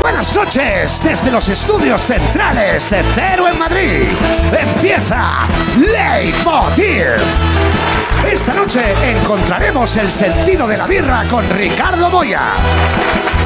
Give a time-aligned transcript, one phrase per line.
[0.00, 4.04] Buenas noches desde los estudios centrales de Cero en Madrid.
[4.58, 5.46] Empieza
[5.76, 7.20] Leitmotiv.
[8.30, 12.40] Esta noche encontraremos el sentido de la birra con Ricardo Moya.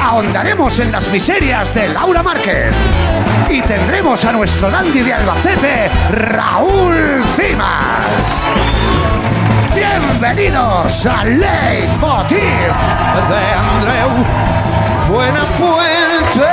[0.01, 2.73] Ahondaremos en las miserias de Laura Márquez.
[3.49, 8.47] Y tendremos a nuestro dandy de Albacete, Raúl Cimas.
[9.75, 12.73] Bienvenidos a Leitmotiv
[13.29, 14.66] de Andreu
[15.07, 16.45] Buenafuente.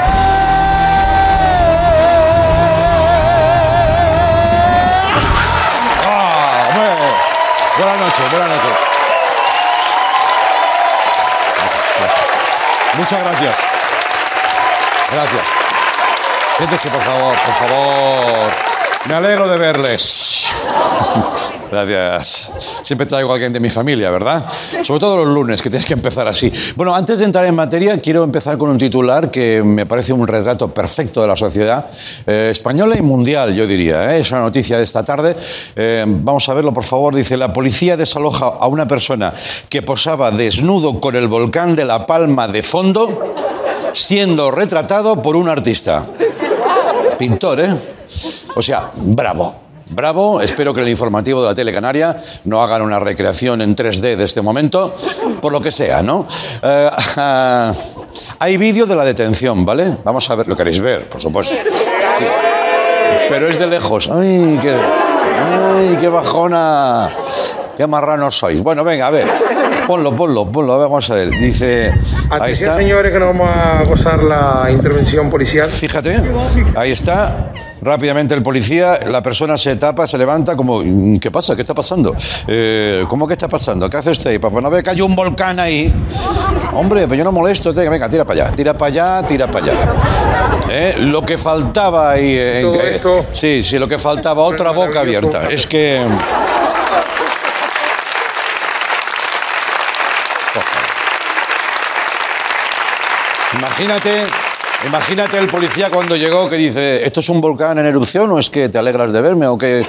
[6.06, 7.04] Ah, bueno.
[7.78, 8.70] Buenas noches, buenas noches.
[12.96, 13.56] Muchas gracias.
[15.10, 15.42] Gracias.
[16.56, 18.52] Siéntese, por favor, por favor.
[19.08, 20.54] Me alegro de verles.
[21.74, 22.52] Gracias.
[22.82, 24.44] Siempre traigo a alguien de mi familia, ¿verdad?
[24.84, 26.52] Sobre todo los lunes, que tienes que empezar así.
[26.76, 30.24] Bueno, antes de entrar en materia, quiero empezar con un titular que me parece un
[30.24, 31.86] retrato perfecto de la sociedad
[32.28, 34.14] eh, española y mundial, yo diría.
[34.14, 34.20] ¿eh?
[34.20, 35.34] Es una noticia de esta tarde.
[35.74, 37.12] Eh, vamos a verlo, por favor.
[37.12, 39.34] Dice, la policía desaloja a una persona
[39.68, 43.34] que posaba desnudo con el volcán de La Palma de fondo,
[43.94, 46.06] siendo retratado por un artista.
[47.18, 47.74] Pintor, ¿eh?
[48.54, 49.63] O sea, bravo.
[49.86, 54.16] Bravo, espero que el informativo de la Tele Canaria no hagan una recreación en 3D
[54.16, 54.94] de este momento,
[55.42, 56.26] por lo que sea, ¿no?
[56.62, 56.90] Eh,
[58.38, 59.98] hay vídeo de la detención, ¿vale?
[60.02, 61.54] Vamos a ver, lo queréis ver, por supuesto.
[63.28, 64.08] Pero es de lejos.
[64.10, 67.10] ¡Ay, qué, ay, qué bajona!
[67.76, 68.62] ¡Qué marranos sois!
[68.62, 69.53] Bueno, venga, a ver.
[69.86, 70.72] Ponlo, ponlo, ponlo.
[70.74, 71.30] A ver, vamos a ver.
[71.30, 71.92] Dice.
[72.30, 72.80] Ahí Atención, está.
[72.82, 75.68] señores, que no vamos a gozar la intervención policial.
[75.68, 76.22] Fíjate,
[76.76, 77.52] ahí está.
[77.82, 81.54] Rápidamente el policía, la persona se tapa, se levanta como, "Mm, ¿qué pasa?
[81.54, 82.16] ¿Qué está pasando?
[82.46, 83.90] Eh, ¿Cómo que está pasando?
[83.90, 84.40] ¿Qué hace usted?
[84.40, 85.92] Pues no ve que hay un volcán ahí.
[86.72, 87.74] Hombre, pues yo no molesto.
[87.74, 88.86] te- Venga, tira para allá, tira para
[89.20, 89.74] allá, tira para allá.
[90.70, 92.34] Eh, Lo que faltaba ahí...
[92.38, 92.60] eh,
[92.94, 95.50] en Todo Sí, sí, lo que faltaba, otra boca abierta.
[95.50, 96.00] Es que...
[103.76, 104.26] Imagínate,
[104.86, 108.48] imagínate el policía cuando llegó que dice, ¿esto es un volcán en erupción o es
[108.48, 109.84] que te alegras de verme o que...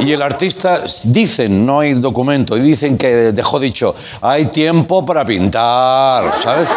[0.00, 5.24] Y el artista dicen, no hay documento, y dicen que dejó dicho, hay tiempo para
[5.24, 6.70] pintar, ¿sabes?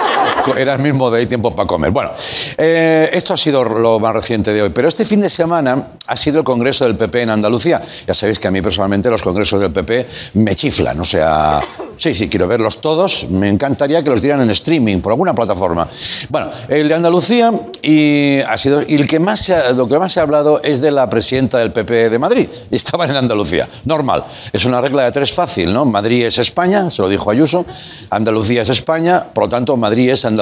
[0.57, 1.91] Era el mismo de hay tiempo para comer.
[1.91, 2.11] Bueno,
[2.57, 6.17] eh, esto ha sido lo más reciente de hoy, pero este fin de semana ha
[6.17, 7.81] sido el Congreso del PP en Andalucía.
[8.05, 11.61] Ya sabéis que a mí personalmente los congresos del PP me chiflan, o sea,
[11.97, 15.87] sí, sí, quiero verlos todos, me encantaría que los dieran en streaming por alguna plataforma.
[16.29, 20.19] Bueno, el de Andalucía y ha sido y el que más lo que más se
[20.19, 22.47] ha hablado es de la presidenta del PP de Madrid.
[22.71, 23.67] Estaban en Andalucía.
[23.85, 24.25] Normal.
[24.51, 25.85] Es una regla de tres fácil, ¿no?
[25.85, 27.65] Madrid es España, se lo dijo Ayuso.
[28.09, 30.32] Andalucía es España, por lo tanto Madrid es Andalucía.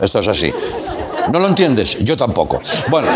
[0.00, 0.52] Esto es así.
[1.32, 1.98] ¿No lo entiendes?
[2.04, 2.60] Yo tampoco.
[2.88, 3.08] Bueno.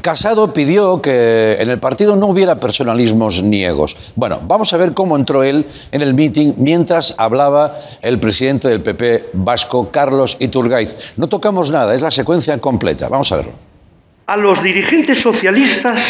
[0.00, 3.94] Casado pidió que en el partido no hubiera personalismos ni egos.
[4.16, 8.80] Bueno, vamos a ver cómo entró él en el meeting mientras hablaba el presidente del
[8.80, 11.12] PP vasco, Carlos Iturgaiz.
[11.18, 13.08] No tocamos nada, es la secuencia completa.
[13.10, 13.52] Vamos a verlo.
[14.26, 16.00] a los dirigentes socialistas,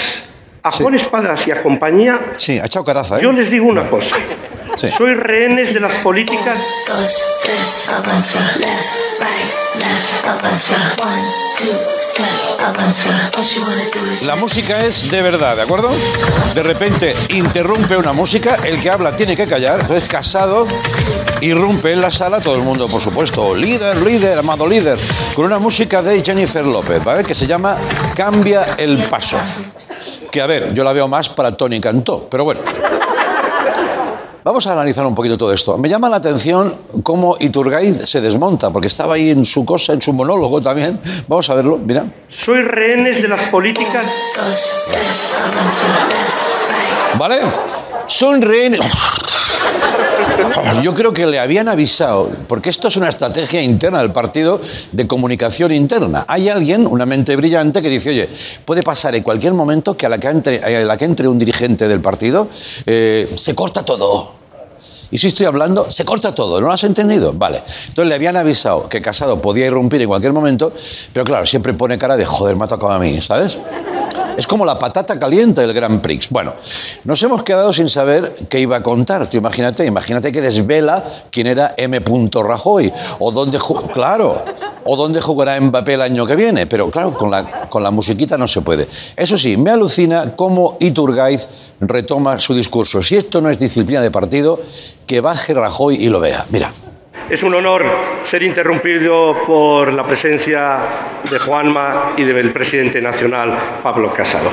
[0.62, 0.82] a Sí.
[0.84, 3.22] Juan Espadas y a compañía, Sí, ha echado caraza, ¿eh?
[3.24, 4.14] yo les digo una cosa.
[4.74, 4.88] Sí.
[4.96, 7.12] Sois rehenes de las políticas Dos,
[7.42, 11.22] tres, avanza, left, right, left, avanza, one,
[11.58, 13.30] two, step, avanza.
[13.36, 15.90] All you wanna do is La música es de verdad, ¿de acuerdo?
[16.54, 20.66] De repente interrumpe una música, el que habla tiene que callar, entonces casado,
[21.42, 24.98] irrumpe en la sala, todo el mundo, por supuesto, líder, líder, amado líder,
[25.34, 27.24] con una música de Jennifer López, ¿vale?
[27.24, 27.76] Que se llama
[28.14, 29.38] Cambia el paso.
[30.30, 32.60] Que a ver, yo la veo más para Tony Cantó, pero bueno.
[34.44, 35.78] Vamos a analizar un poquito todo esto.
[35.78, 40.02] Me llama la atención cómo Iturgaiz se desmonta, porque estaba ahí en su cosa, en
[40.02, 40.98] su monólogo también.
[41.28, 42.04] Vamos a verlo, mira.
[42.28, 44.04] sois rehenes de las políticas.
[47.16, 47.40] ¿Vale?
[48.08, 48.80] Son rehenes.
[50.82, 54.60] Yo creo que le habían avisado, porque esto es una estrategia interna del partido
[54.92, 56.24] de comunicación interna.
[56.28, 58.28] Hay alguien, una mente brillante, que dice, oye,
[58.64, 61.38] puede pasar en cualquier momento que a la que entre, a la que entre un
[61.38, 62.48] dirigente del partido
[62.86, 64.42] eh, se corta todo.
[65.10, 67.34] Y si estoy hablando, se corta todo, ¿no lo has entendido?
[67.34, 67.62] Vale.
[67.88, 70.72] Entonces le habían avisado que Casado podía irrumpir en cualquier momento,
[71.12, 73.58] pero claro, siempre pone cara de joder, me ha tocado a mí, ¿sabes?
[74.36, 76.30] Es como la patata caliente del Grand Prix.
[76.30, 76.54] Bueno,
[77.04, 79.28] nos hemos quedado sin saber qué iba a contar.
[79.28, 82.00] Tú imagínate, imagínate que desvela quién era M.
[82.00, 83.58] Rajoy o dónde
[83.92, 84.44] claro,
[84.84, 86.66] o dónde jugará Mbappé el año que viene.
[86.66, 88.88] Pero claro, con la, con la musiquita no se puede.
[89.16, 91.48] Eso sí, me alucina cómo Iturgaiz
[91.80, 93.02] retoma su discurso.
[93.02, 94.60] Si esto no es disciplina de partido,
[95.06, 96.44] que baje Rajoy y lo vea.
[96.50, 96.72] Mira.
[97.30, 97.84] Es un honor
[98.24, 100.78] ser interrumpido por la presencia
[101.30, 104.50] de Juanma y del presidente nacional, Pablo Casado.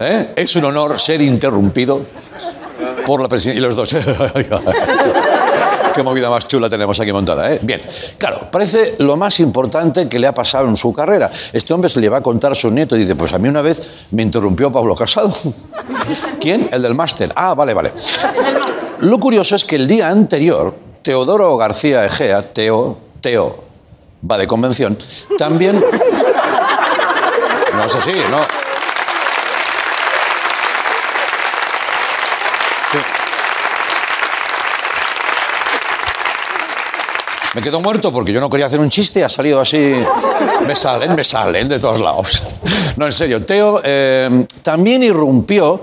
[0.00, 0.32] ¿Eh?
[0.36, 2.04] Es un honor ser interrumpido
[3.06, 3.58] por la presidencia.
[3.58, 3.94] Y los dos.
[5.94, 7.58] Qué movida más chula tenemos aquí montada, ¿eh?
[7.62, 7.82] Bien,
[8.18, 11.30] claro, parece lo más importante que le ha pasado en su carrera.
[11.52, 13.48] Este hombre se le va a contar a su nieto y dice, pues a mí
[13.48, 15.32] una vez me interrumpió Pablo Casado.
[16.40, 16.68] ¿Quién?
[16.70, 17.32] El del máster.
[17.34, 17.92] Ah, vale, vale.
[19.00, 23.64] Lo curioso es que el día anterior, Teodoro García Egea, Teo, Teo,
[24.28, 24.98] va de convención,
[25.36, 25.82] también...
[27.74, 28.38] No sé si, no.
[37.54, 39.94] Me quedo muerto porque yo no quería hacer un chiste ha salido así.
[40.66, 42.42] Me salen, me salen de todos lados.
[42.96, 43.44] No, en serio.
[43.44, 45.80] Teo eh, también irrumpió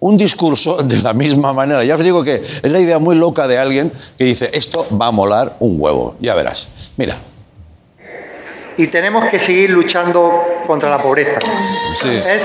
[0.00, 1.84] un discurso de la misma manera.
[1.84, 5.08] Ya os digo que es la idea muy loca de alguien que dice, esto va
[5.08, 6.16] a molar un huevo.
[6.20, 6.68] Ya verás.
[6.96, 7.16] Mira.
[8.76, 10.30] Y tenemos que seguir luchando
[10.66, 11.40] contra la pobreza.
[12.00, 12.08] Sí.
[12.08, 12.42] Es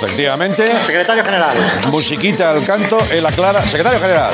[0.00, 1.56] Efectivamente, secretario general.
[1.90, 4.32] musiquita al canto, él aclara, secretario general.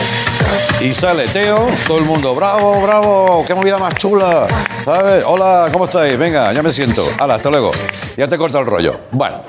[0.81, 4.47] Y sale Teo, todo el mundo, bravo, bravo, qué movida más chula.
[4.85, 5.25] ¿Sabes?
[5.27, 6.19] Hola, ¿cómo estáis?
[6.19, 7.07] Venga, ya me siento.
[7.19, 7.73] Hala, hasta luego.
[8.17, 9.01] Ya te corta el rollo.
[9.11, 9.43] Bueno.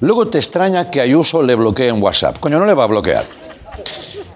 [0.00, 2.38] Luego te extraña que Ayuso le bloquee en WhatsApp.
[2.38, 3.26] Coño, no le va a bloquear.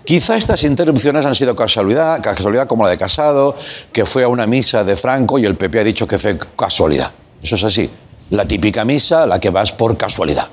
[0.05, 3.55] Quizá estas interrupciones han sido casualidad, casualidad como la de Casado,
[3.93, 7.13] que fue a una misa de Franco y el PP ha dicho que fue casualidad.
[7.43, 7.91] Eso es así.
[8.31, 10.49] La típica misa a la que vas por casualidad.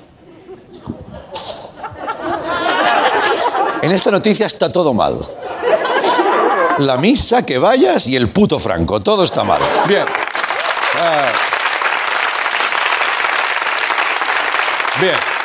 [3.82, 5.20] En esta noticia está todo mal.
[6.78, 9.00] La misa, que vayas y el puto Franco.
[9.00, 9.60] Todo está mal.
[9.86, 10.04] Bien.
[11.00, 11.26] Ah.
[15.00, 15.35] Bien.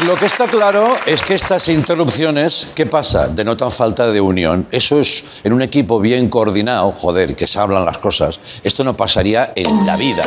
[0.00, 3.28] Lo que está claro es que estas interrupciones, ¿qué pasa?
[3.28, 4.66] Denotan falta de unión.
[4.72, 8.40] Eso es en un equipo bien coordinado, joder, que se hablan las cosas.
[8.64, 10.24] Esto no pasaría en la vida.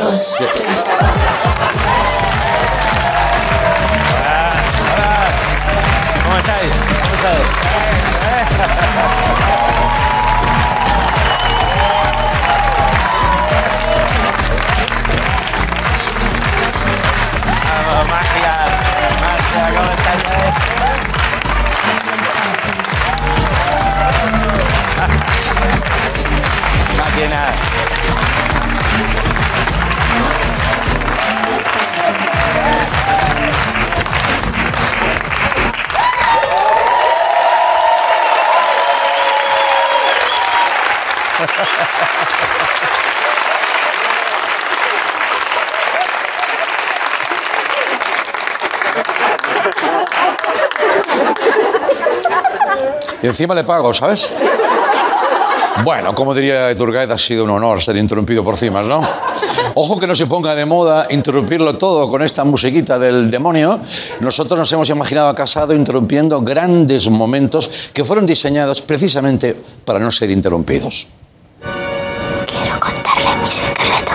[6.24, 6.72] ¿Cómo estáis?
[7.02, 7.46] ¿Cómo estáis?
[53.22, 54.32] Y encima le pago, ¿sabes?
[55.84, 59.06] Bueno, como diría Iturgaiz, ha sido un honor ser interrumpido por cimas, ¿no?
[59.74, 63.78] Ojo que no se ponga de moda interrumpirlo todo con esta musiquita del demonio.
[64.20, 70.10] Nosotros nos hemos imaginado a Casado interrumpiendo grandes momentos que fueron diseñados precisamente para no
[70.10, 71.08] ser interrumpidos.
[72.46, 74.12] quiero contarle mi secreto.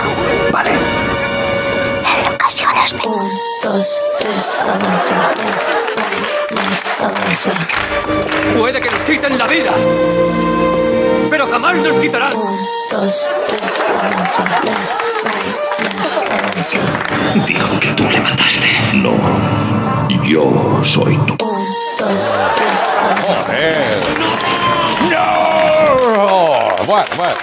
[0.52, 0.70] Vale.
[0.70, 3.06] En ocasiones me...
[3.06, 3.28] Un,
[3.62, 3.86] dos,
[4.18, 5.32] tres, avanza.
[7.00, 7.50] Avanza.
[8.58, 9.72] Puede que nos quiten la vida,
[11.32, 12.34] pero jamás nos quitarán.
[12.34, 12.58] Un,
[12.90, 13.28] dos,
[16.52, 16.78] tres.
[17.46, 18.70] Dijo que tú le mataste.
[18.92, 19.14] No.
[20.22, 21.38] Yo soy tú.
[21.42, 21.66] Un,
[21.98, 22.12] dos,
[22.54, 23.46] tres, avanza.
[23.46, 23.98] ¡Joder!
[25.10, 26.84] ¡No!
[26.84, 27.36] Bueno, bueno.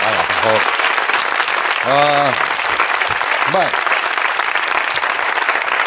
[0.00, 0.62] Vaya, por favor.
[1.84, 2.30] Ah,
[3.52, 3.91] bueno.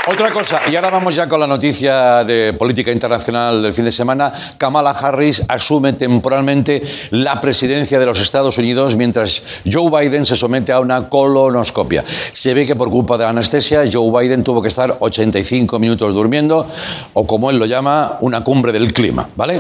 [0.08, 3.92] Otra cosa, y ahora vamos ya con la noticia de política internacional del fin de
[3.92, 4.32] semana.
[4.56, 10.72] Kamala Harris asume temporalmente la presidencia de los Estados Unidos mientras Joe Biden se somete
[10.72, 12.04] a una colonoscopia.
[12.32, 16.14] Se ve que por culpa de la anestesia, Joe Biden tuvo que estar 85 minutos
[16.14, 16.68] durmiendo,
[17.14, 19.60] o como él lo llama, una cumbre del clima, ¿vale?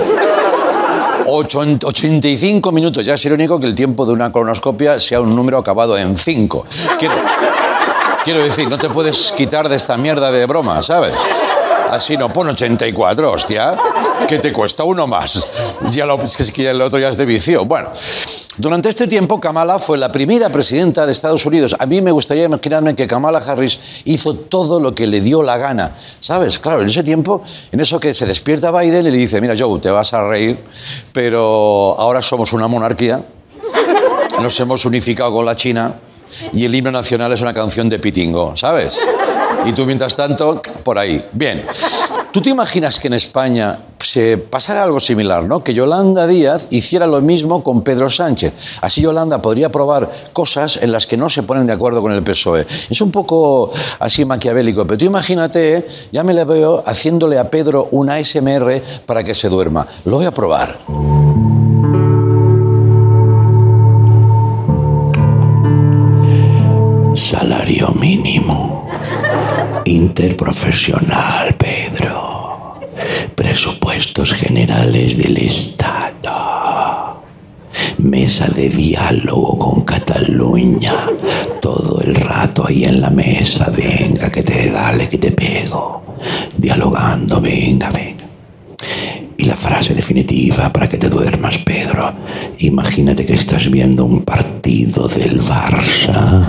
[1.25, 5.57] Ocho- 85 minutos, ya es irónico que el tiempo de una colonoscopia sea un número
[5.57, 6.67] acabado en 5.
[6.99, 7.15] Quiero,
[8.25, 11.13] quiero decir, no te puedes quitar de esta mierda de broma, ¿sabes?
[11.91, 13.77] Así no, pon 84, hostia,
[14.27, 15.47] que te cuesta uno más.
[15.89, 17.65] Ya lo, es que el otro ya es de vicio.
[17.65, 17.89] Bueno,
[18.57, 21.75] durante este tiempo Kamala fue la primera presidenta de Estados Unidos.
[21.77, 25.57] A mí me gustaría imaginarme que Kamala Harris hizo todo lo que le dio la
[25.57, 25.91] gana.
[26.19, 26.57] ¿Sabes?
[26.57, 29.79] Claro, en ese tiempo, en eso que se despierta Biden y le dice, mira Joe,
[29.79, 30.57] te vas a reír,
[31.13, 33.23] pero ahora somos una monarquía,
[34.41, 35.93] nos hemos unificado con la China
[36.53, 39.01] y el himno nacional es una canción de Pitingo, ¿sabes?
[39.65, 41.23] Y tú, mientras tanto, por ahí.
[41.31, 41.65] Bien.
[42.31, 45.63] ¿Tú te imaginas que en España se pasara algo similar, ¿no?
[45.63, 48.53] Que Yolanda Díaz hiciera lo mismo con Pedro Sánchez.
[48.81, 52.23] Así Yolanda podría probar cosas en las que no se ponen de acuerdo con el
[52.23, 52.67] PSOE.
[52.89, 57.87] Es un poco así maquiavélico, pero tú imagínate, ya me la veo haciéndole a Pedro
[57.91, 59.87] una ASMR para que se duerma.
[60.03, 61.54] Lo voy a probar.
[68.05, 68.87] Mínimo.
[69.85, 72.79] Interprofesional, Pedro.
[73.33, 77.23] Presupuestos generales del Estado.
[77.97, 80.93] Mesa de diálogo con Cataluña.
[81.59, 83.71] Todo el rato ahí en la mesa.
[83.75, 86.03] Venga, que te dale, que te pego.
[86.55, 88.25] Dialogando, venga, venga.
[89.37, 92.13] Y la frase definitiva para que te duermas, Pedro.
[92.59, 96.45] Imagínate que estás viendo un partido del Barça.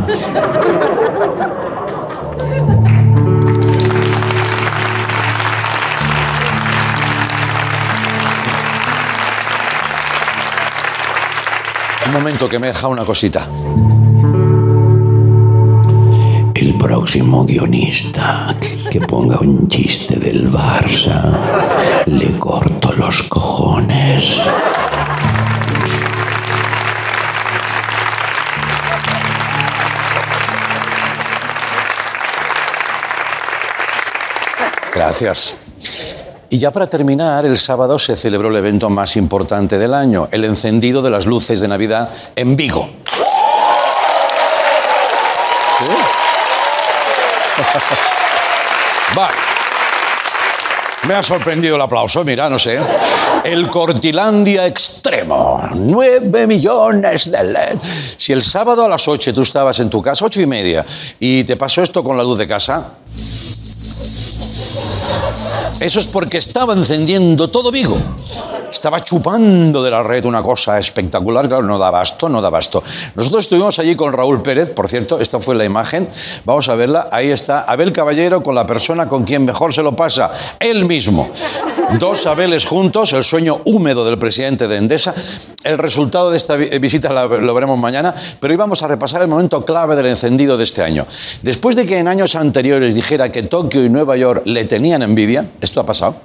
[12.26, 13.46] Momento que me deja una cosita.
[16.56, 18.52] El próximo guionista
[18.90, 21.22] que ponga un chiste del Barça,
[22.06, 24.42] le corto los cojones.
[34.92, 35.54] Gracias.
[36.48, 40.44] Y ya para terminar, el sábado se celebró el evento más importante del año, el
[40.44, 42.88] encendido de las luces de Navidad en Vigo.
[49.14, 49.46] Vale.
[51.06, 52.80] Me ha sorprendido el aplauso, mira, no sé.
[53.44, 55.62] El Cortilandia Extremo.
[55.72, 57.78] 9 millones de LED.
[58.16, 60.84] Si el sábado a las 8 tú estabas en tu casa, ocho y media,
[61.20, 62.94] y te pasó esto con la luz de casa,
[65.80, 67.98] eso es porque estaba encendiendo todo Vigo.
[68.70, 72.82] Estaba chupando de la red una cosa espectacular, claro, no da basto, no da basto.
[73.14, 76.08] Nosotros estuvimos allí con Raúl Pérez, por cierto, esta fue la imagen,
[76.44, 79.94] vamos a verla, ahí está Abel Caballero con la persona con quien mejor se lo
[79.96, 81.30] pasa, él mismo.
[82.00, 85.14] Dos Abeles juntos, el sueño húmedo del presidente de Endesa.
[85.62, 89.28] El resultado de esta vi- visita lo veremos mañana, pero hoy vamos a repasar el
[89.28, 91.06] momento clave del encendido de este año.
[91.42, 95.46] Después de que en años anteriores dijera que Tokio y Nueva York le tenían envidia,
[95.60, 96.16] esto ha pasado,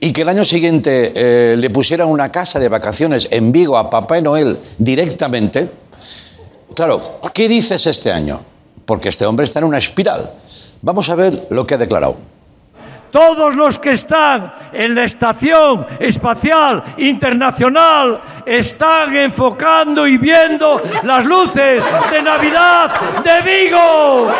[0.00, 3.90] y que el año siguiente eh, le pusieran una casa de vacaciones en Vigo a
[3.90, 5.68] Papá Noel directamente,
[6.74, 8.40] claro, ¿qué dices este año?
[8.84, 10.32] Porque este hombre está en una espiral.
[10.80, 12.31] Vamos a ver lo que ha declarado.
[13.12, 21.84] Todos los que están en la Estación Espacial Internacional están enfocando y viendo las luces
[22.10, 24.32] de Navidad de Vigo.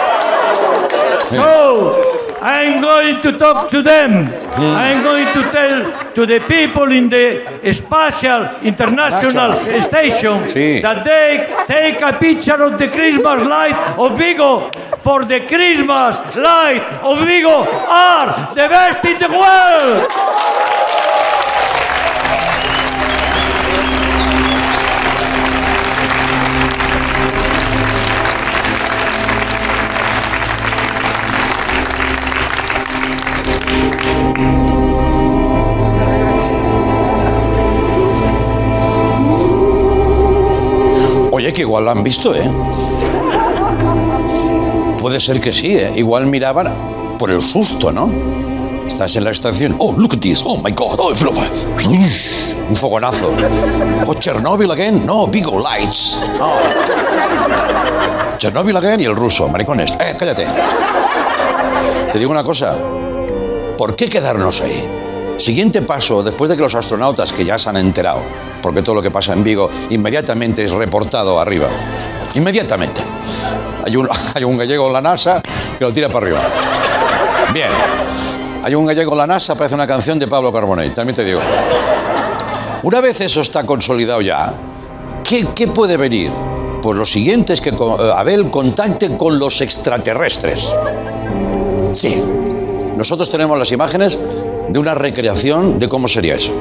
[1.29, 4.29] So, I'm going to talk to them.
[4.57, 10.49] I'm going to tell to the people in the Spatial International Station
[10.83, 16.83] that they take a picture of the Christmas light of Vigo for the Christmas light
[17.02, 20.09] of Vigo are the best in the world.
[41.35, 42.49] Oye, que igual lo han visto, ¿eh?
[44.99, 45.90] Puede ser que sí, ¿eh?
[45.97, 46.66] Igual miraban
[47.19, 48.41] por el susto, ¿no?
[48.86, 49.76] Estás en la estación.
[49.78, 50.42] Oh, look at this.
[50.44, 50.98] Oh, my God.
[50.98, 53.32] Oh, Ush, un fogonazo.
[54.06, 55.06] Oh, Chernobyl again.
[55.06, 56.20] No, Vigo Lights.
[56.38, 56.52] No.
[58.38, 59.48] Chernobyl again y el ruso.
[59.48, 59.92] Maricones.
[60.00, 60.46] Eh, cállate.
[62.10, 62.76] Te digo una cosa.
[63.78, 64.88] ¿Por qué quedarnos ahí?
[65.38, 68.20] Siguiente paso, después de que los astronautas que ya se han enterado,
[68.60, 71.68] porque todo lo que pasa en Vigo inmediatamente es reportado arriba.
[72.34, 73.00] Inmediatamente.
[73.84, 75.40] Hay un, hay un gallego en la NASA
[75.78, 76.40] que lo tira para arriba.
[77.52, 77.70] Bien.
[78.64, 81.40] Hay un gallego en la NASA, parece una canción de Pablo Carbonell, también te digo.
[82.85, 84.54] Una vez eso está consolidado ya,
[85.25, 86.31] ¿qué, qué puede venir?
[86.81, 90.73] Pues lo siguiente es que eh, Abel contacte con los extraterrestres.
[91.92, 92.23] Sí.
[92.97, 94.19] Nosotros tenemos las imágenes
[94.69, 96.52] de una recreación de cómo sería eso.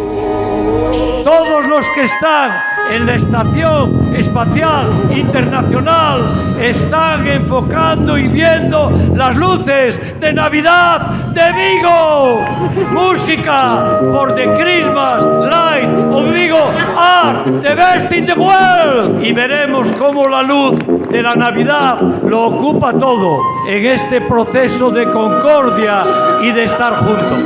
[1.24, 2.52] Todos los que están
[2.92, 6.22] en la Estación Espacial Internacional
[6.62, 11.02] están enfocando y viendo las luces de Navidad
[11.34, 12.46] de Vigo.
[12.92, 19.24] Música for the Christmas light of Vigo are the best in the world.
[19.24, 25.10] Y veremos cómo la luz de la Navidad lo ocupa todo en este proceso de
[25.10, 26.04] concordia
[26.42, 27.40] y de estar juntos.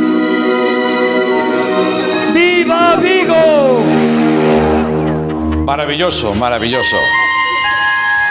[2.33, 3.94] ¡Viva Vigo!
[5.65, 6.95] Maravilloso, maravilloso.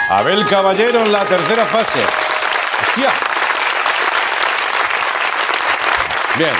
[0.09, 1.99] Abel Caballero en la tercera fase.
[2.81, 3.09] Hostia.
[6.37, 6.51] Bien.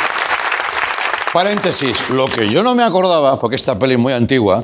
[1.32, 4.63] Paréntesis, lo que yo no me acordaba, porque esta peli es muy antigua,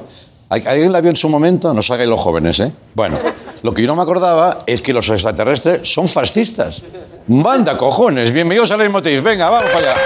[0.50, 1.74] ¿al- ¿alguien la vio en su momento?
[1.74, 2.72] No os los jóvenes, ¿eh?
[2.94, 3.18] Bueno,
[3.62, 6.82] lo que yo no me acordaba es que los extraterrestres son fascistas.
[7.28, 9.22] Manda cojones, bienvenidos a Leitmotiv.
[9.22, 10.02] Venga, vamos para allá.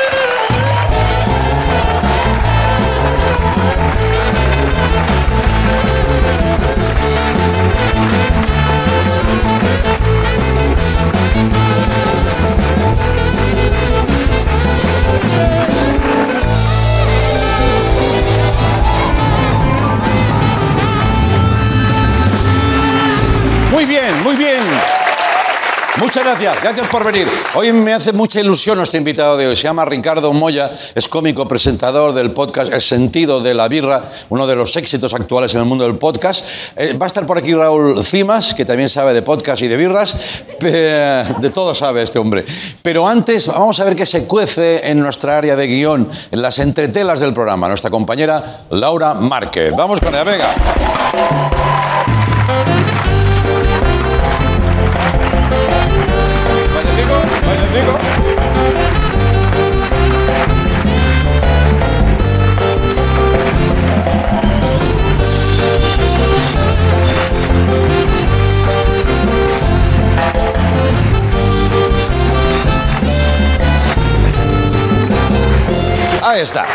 [23.76, 24.64] Muy bien, muy bien.
[25.98, 27.28] Muchas gracias, gracias por venir.
[27.56, 29.58] Hoy me hace mucha ilusión nuestro invitado de hoy.
[29.58, 34.48] Se llama Ricardo Moya, es cómico, presentador del podcast El sentido de la birra, uno
[34.48, 36.46] de los éxitos actuales en el mundo del podcast.
[36.78, 39.76] Eh, va a estar por aquí Raúl Cimas, que también sabe de podcast y de
[39.76, 40.18] birras.
[40.62, 42.46] De todo sabe este hombre.
[42.82, 46.60] Pero antes, vamos a ver qué se cuece en nuestra área de guion, en las
[46.60, 47.68] entretelas del programa.
[47.68, 49.74] Nuestra compañera Laura Márquez.
[49.76, 50.56] Vamos con ella, venga.
[57.76, 58.35] Bailecico.
[76.36, 76.66] Ahí está.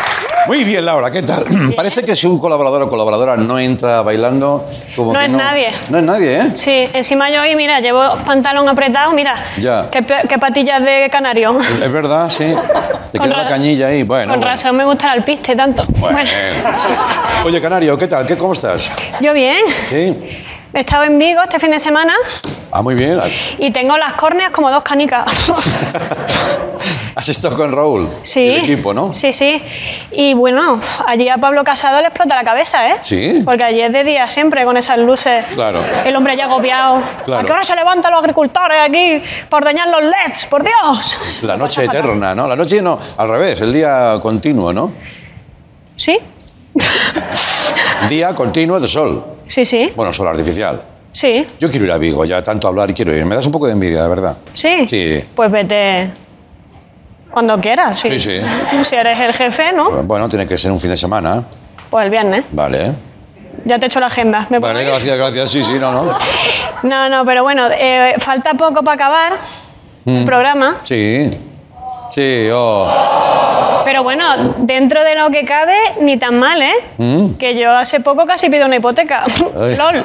[0.47, 1.45] Muy bien, Laura, ¿qué tal?
[1.75, 4.65] Parece que si un colaborador o colaboradora no entra bailando,
[4.95, 5.71] como No que es nadie.
[5.89, 6.51] No es nadie, ¿eh?
[6.55, 9.35] Sí, encima yo hoy, mira, llevo pantalón apretado, mira.
[9.59, 9.87] Ya.
[9.91, 10.01] Qué,
[10.39, 11.59] patillas de canario.
[11.59, 12.55] Es verdad, sí.
[13.11, 14.01] Te Con queda la cañilla ahí.
[14.01, 14.51] Bueno, Con bueno.
[14.51, 15.83] razón me gusta el alpiste tanto.
[15.99, 16.17] Bueno.
[16.17, 16.29] Bueno,
[17.45, 18.25] Oye, Canario, ¿qué tal?
[18.25, 18.91] ¿Qué, ¿Cómo estás?
[19.19, 19.59] yo bien.
[19.91, 20.43] ¿Sí?
[20.73, 22.13] He estado en Vigo este fin de semana
[22.71, 23.19] Ah, muy bien.
[23.59, 25.25] y tengo las córneas como dos canicas.
[27.21, 28.09] Has estado con Raúl.
[28.23, 28.39] Sí.
[28.39, 29.13] y El equipo, ¿no?
[29.13, 29.61] Sí, sí.
[30.11, 32.95] Y bueno, allí a Pablo Casado le explota la cabeza, ¿eh?
[33.03, 33.43] Sí.
[33.45, 35.45] Porque allí es de día siempre con esas luces.
[35.53, 35.83] Claro.
[36.03, 36.99] El hombre ya agobiado.
[37.25, 37.43] Claro.
[37.43, 40.47] ¿A qué hora se levantan los agricultores aquí por dañar los LEDs?
[40.47, 41.17] ¡Por Dios!
[41.43, 42.47] La noche eterna, ¿no?
[42.47, 44.91] La noche no, al revés, el día continuo, ¿no?
[45.95, 46.17] ¿Sí?
[48.09, 49.23] Día continuo de sol.
[49.45, 49.91] Sí, sí.
[49.95, 50.81] Bueno, sol artificial.
[51.11, 51.45] Sí.
[51.59, 53.23] Yo quiero ir a Vigo, ya tanto hablar y quiero ir.
[53.25, 54.37] Me das un poco de envidia, de verdad.
[54.55, 54.87] Sí.
[54.89, 55.23] Sí.
[55.35, 56.21] Pues vete
[57.31, 57.99] cuando quieras.
[57.99, 58.41] Sí, Sí, sí.
[58.83, 59.89] Si eres el jefe, ¿no?
[60.03, 61.43] Bueno, tiene que ser un fin de semana.
[61.89, 62.43] Pues el viernes.
[62.51, 62.91] Vale.
[63.65, 64.47] Ya te he hecho la agenda.
[64.49, 65.49] ¿Me puedo Vale, gracias, gracias.
[65.51, 66.17] Sí, sí, no, no.
[66.83, 69.33] No, no, pero bueno, eh, falta poco para acabar
[70.05, 70.25] el Mm.
[70.25, 70.77] programa.
[70.83, 71.29] Sí.
[72.09, 73.81] Sí, oh.
[73.85, 76.73] Pero bueno, dentro de lo que cabe, ni tan mal, ¿eh?
[76.97, 77.33] Mm.
[77.35, 79.23] Que yo hace poco casi pido una hipoteca.
[79.77, 80.03] LOL.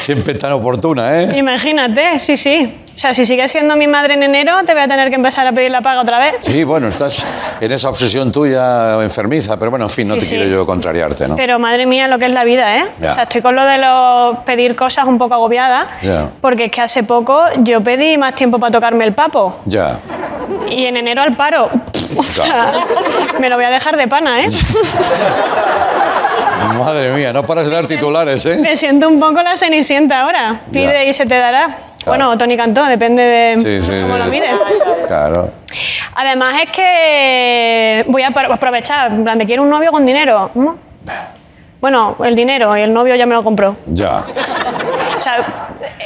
[0.00, 1.38] Siempre tan oportuna, ¿eh?
[1.38, 2.78] Imagínate, sí, sí.
[2.96, 5.46] O sea, si sigues siendo mi madre en enero, te voy a tener que empezar
[5.46, 6.36] a pedir la paga otra vez.
[6.40, 7.26] Sí, bueno, estás
[7.60, 10.34] en esa obsesión tuya enfermiza, pero bueno, en fin, no Sí, te sí.
[10.36, 11.36] quiero yo contrariarte, ¿no?
[11.36, 12.86] Pero madre mía, lo que es la vida, ¿eh?
[12.98, 15.88] O sea, estoy con lo de los pedir cosas un poco agobiada.
[16.02, 16.28] Ya.
[16.40, 19.60] Porque es que hace poco yo pedí más tiempo para tocarme el papo.
[19.66, 19.98] Ya.
[20.66, 21.68] Y en enero al paro.
[22.18, 22.72] O sea,
[23.40, 24.46] me lo voy a dejar de pana, ¿eh?
[26.78, 28.58] Madre mía, no paras de dar titulares, ¿eh?
[28.62, 30.60] Me siento un poco la cenicienta ahora.
[30.72, 31.78] Pide y se te dará.
[32.06, 34.18] Bueno, Tony Cantó, depende de Sí, sí, cómo sí.
[34.20, 34.54] lo mires.
[35.06, 35.50] Claro.
[36.14, 40.50] Además es que voy a apro- aprovechar, en plan, de quiero un novio con dinero.
[40.54, 40.68] ¿Mm?
[41.80, 43.76] Bueno, el dinero y el novio ya me lo compró.
[43.86, 44.18] Ya.
[44.18, 45.44] O sea,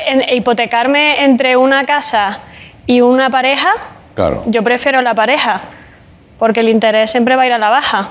[0.06, 2.38] en- hipotecarme entre una casa
[2.86, 3.70] y una pareja,
[4.14, 4.42] Claro.
[4.46, 5.60] yo prefiero la pareja,
[6.38, 8.08] porque el interés siempre va a ir a la baja.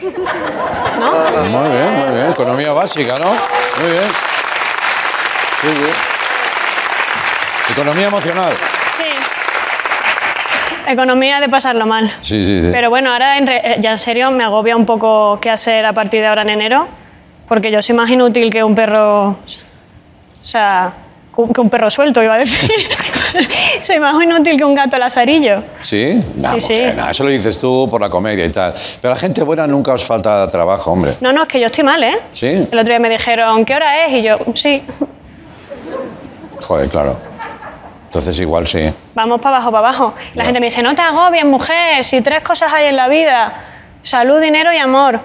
[0.00, 2.30] Muy bien, muy bien.
[2.30, 3.26] Economía básica, ¿no?
[3.30, 4.04] Muy bien.
[5.62, 5.90] Sí, sí.
[7.72, 8.52] Economía emocional.
[10.86, 12.10] Economía de pasarlo mal.
[12.20, 12.68] Sí, sí, sí.
[12.72, 15.84] Pero bueno, ahora en re- eh, ya en serio me agobia un poco qué hacer
[15.86, 16.88] a partir de ahora en enero,
[17.46, 19.36] porque yo soy más inútil que un perro, o
[20.42, 20.92] sea,
[21.54, 22.68] que un perro suelto, iba a decir.
[23.80, 25.62] soy más inútil que un gato lazarillo.
[25.80, 26.18] ¿Sí?
[26.36, 26.82] No, Sí, sí.
[26.96, 28.74] no, eso lo dices tú por la comedia y tal.
[29.00, 31.14] Pero a la gente buena nunca os falta trabajo, hombre.
[31.20, 32.18] No, no, es que yo estoy mal, ¿eh?
[32.32, 32.46] ¿Sí?
[32.48, 34.12] El otro día me dijeron, ¿qué hora es?
[34.14, 34.82] Y yo, sí,
[36.62, 37.29] Joder, claro.
[38.10, 38.92] Entonces igual sí.
[39.14, 40.14] vamos para abajo, para abajo.
[40.34, 43.52] La gente me dice, no te agobies, mujer, si tres cosas hay en la vida,
[44.02, 45.20] salud, dinero y amor.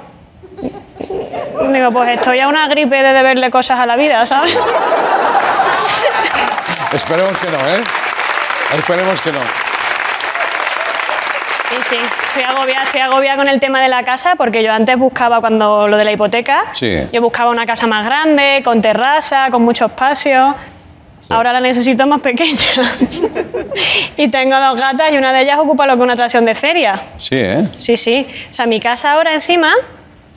[1.73, 4.55] Digo, pues estoy a una gripe de deberle cosas a la vida, ¿sabes?
[6.93, 7.81] Esperemos que no, ¿eh?
[8.77, 9.39] Esperemos que no.
[11.69, 11.95] Sí, sí.
[12.27, 15.87] Estoy agobiada, estoy agobiada con el tema de la casa porque yo antes buscaba cuando
[15.87, 16.65] lo de la hipoteca.
[16.73, 17.07] Sí.
[17.11, 20.53] Yo buscaba una casa más grande, con terraza, con mucho espacio.
[21.29, 22.59] Ahora la necesito más pequeña.
[24.17, 27.01] y tengo dos gatas y una de ellas ocupa lo que una atracción de feria.
[27.17, 27.67] Sí, ¿eh?
[27.77, 28.27] Sí, sí.
[28.49, 29.71] O sea, mi casa ahora encima,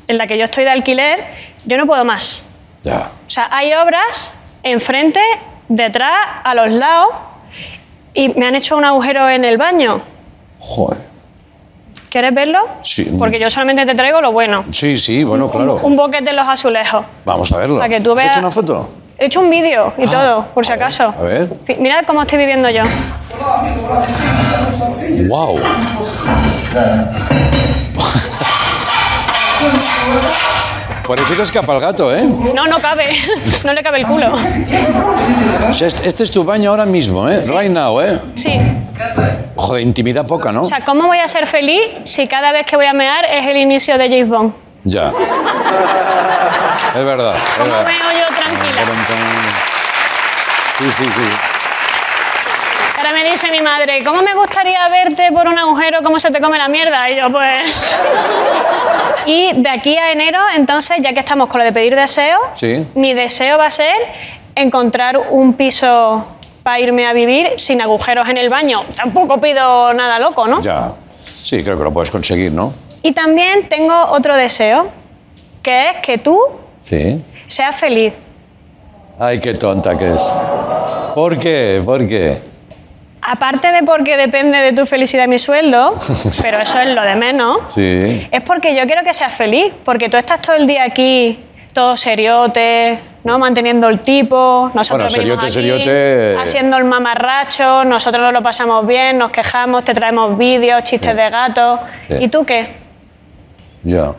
[0.07, 1.25] en la que yo estoy de alquiler,
[1.67, 2.43] yo no puedo más.
[2.85, 3.11] Ya.
[3.27, 4.31] O sea, hay obras
[4.63, 5.21] enfrente,
[5.69, 6.11] detrás,
[6.45, 7.09] a los lados
[8.15, 10.01] y me han hecho un agujero en el baño.
[10.59, 10.99] Joder.
[12.11, 12.61] ¿Quieres verlo?
[12.81, 13.11] Sí.
[13.19, 14.65] Porque yo solamente te traigo lo bueno.
[14.73, 15.75] Sí, sí, bueno, claro.
[15.83, 17.05] Un boquete en los azulejos.
[17.27, 17.77] Vamos a verlo.
[17.77, 18.89] Para que tú ¿Has veas- hecho una foto?
[19.21, 21.13] He hecho un vídeo y todo, por si acaso.
[21.19, 21.49] A ver.
[21.79, 22.85] Mirad cómo estoy viviendo yo.
[25.29, 25.61] ¡Wow!
[31.05, 32.23] Por eso te escapa el gato, ¿eh?
[32.55, 33.17] No, no cabe.
[33.65, 34.31] No le cabe el culo.
[35.69, 37.43] O sea, este este es tu baño ahora mismo, ¿eh?
[37.49, 38.19] Right now, ¿eh?
[38.37, 38.53] Sí.
[39.57, 40.63] Joder, intimidad poca, ¿no?
[40.63, 43.47] O sea, ¿cómo voy a ser feliz si cada vez que voy a mear es
[43.47, 44.53] el inicio de James Bond?
[44.85, 45.09] Ya.
[46.97, 47.35] Es verdad.
[47.35, 47.87] es ¿Cómo verdad.
[47.87, 48.18] veo?
[50.79, 51.29] Sí, sí, sí.
[52.97, 56.41] Ahora me dice mi madre, ¿cómo me gustaría verte por un agujero, cómo se te
[56.41, 57.09] come la mierda?
[57.11, 57.95] Y yo, pues...
[59.27, 62.87] Y de aquí a enero, entonces, ya que estamos con lo de pedir deseos, Sí.
[62.95, 63.95] mi deseo va a ser
[64.55, 66.25] encontrar un piso
[66.63, 68.85] para irme a vivir sin agujeros en el baño.
[68.97, 70.63] Tampoco pido nada loco, ¿no?
[70.63, 70.93] Ya.
[71.25, 72.73] Sí, creo que lo puedes conseguir, ¿no?
[73.03, 74.91] Y también tengo otro deseo,
[75.63, 76.41] que es que tú
[76.89, 77.23] Sí.
[77.47, 78.13] seas feliz.
[79.19, 80.23] Ay, qué tonta que es.
[81.15, 81.83] ¿Por qué?
[81.85, 82.39] ¿Por qué?
[83.21, 85.95] Aparte de porque depende de tu felicidad mi sueldo,
[86.43, 88.27] pero eso es lo de menos, Sí.
[88.31, 91.39] es porque yo quiero que seas feliz, porque tú estás todo el día aquí,
[91.75, 93.39] todo seriote, ¿no?
[93.39, 96.37] Manteniendo el tipo, nosotros Bueno, seriote, aquí seriote.
[96.41, 101.29] haciendo el mamarracho, nosotros nos lo pasamos bien, nos quejamos, te traemos vídeos, chistes de
[101.29, 101.81] gato.
[102.21, 102.69] ¿Y tú qué?
[103.83, 104.15] Yo.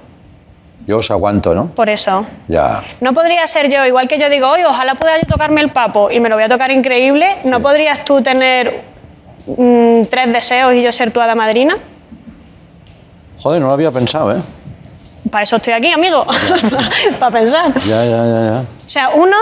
[0.89, 1.67] Yo os aguanto, ¿no?
[1.67, 2.25] Por eso.
[2.47, 2.81] Ya.
[2.99, 6.09] No podría ser yo, igual que yo digo, oye, ojalá pueda yo tocarme el papo
[6.09, 8.81] y me lo voy a tocar increíble, ¿no podrías tú tener
[9.45, 11.77] mm, tres deseos y yo ser tu hada madrina?
[13.37, 14.41] Joder, no lo había pensado, ¿eh?
[15.29, 16.25] Para eso estoy aquí, amigo,
[17.19, 17.71] para pensar.
[17.81, 18.61] Ya, ya, ya, ya.
[18.87, 19.37] O sea, uno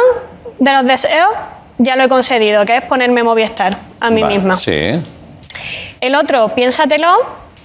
[0.60, 1.30] de los deseos
[1.78, 4.58] ya lo he concedido, que es ponerme Movistar a mí Vale, misma.
[4.58, 5.02] Sí.
[6.02, 7.16] El otro, piénsatelo.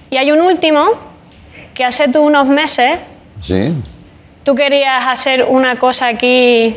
[0.09, 0.85] Y hay un último,
[1.73, 2.99] que hace tú unos meses
[3.43, 3.73] Sí.
[4.43, 6.75] tú querías hacer una cosa aquí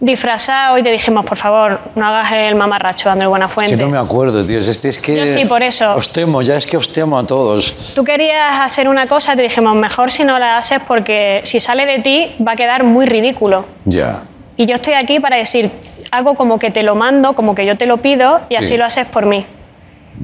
[0.00, 3.76] disfrazado y te dijimos, por favor, no hagas el mamarracho, Andrés Buenafuente.
[3.76, 4.58] Que no me acuerdo, tío.
[4.58, 5.16] Es, este, es que.
[5.16, 5.94] Yo sí, por eso.
[5.94, 7.92] Os temo, ya es que os temo a todos.
[7.94, 11.86] Tú querías hacer una cosa te dijimos, mejor si no la haces porque si sale
[11.86, 13.64] de ti va a quedar muy ridículo.
[13.84, 14.22] Ya.
[14.56, 15.70] Y yo estoy aquí para decir,
[16.10, 18.64] hago como que te lo mando, como que yo te lo pido y Sí.
[18.64, 19.46] así lo haces por mí.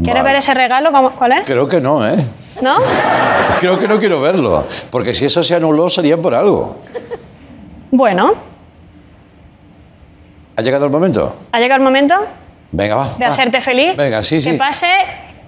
[0.02, 0.32] ¿Quieres Vale.
[0.34, 0.90] ver ese regalo?
[0.90, 1.44] ¿Cómo- ¿Cuál es?
[1.44, 2.16] Creo que no, ¿eh?
[2.60, 2.76] ¿No?
[3.60, 4.64] Creo que no quiero verlo.
[4.90, 6.76] Porque si eso se anuló, sería por algo.
[7.90, 8.34] Bueno,
[10.56, 11.34] ¿Ha llegado el momento?
[11.50, 12.14] ha llegado el momento
[12.72, 13.08] Venga, va.
[13.18, 13.30] de va.
[13.30, 13.96] hacerte feliz.
[13.96, 14.58] Venga, sí, Que sí.
[14.58, 14.86] pase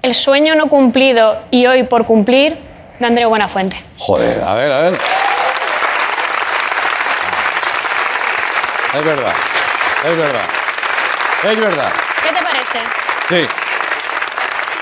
[0.03, 2.57] el sueño no cumplido y hoy por cumplir
[2.99, 3.77] de Andreu Buenafuente.
[3.99, 4.99] Joder, a ver, a ver.
[8.95, 9.33] Es verdad.
[10.05, 10.43] Es verdad.
[11.51, 11.93] Es verdad.
[12.23, 12.79] ¿Qué te parece?
[13.29, 13.47] Sí.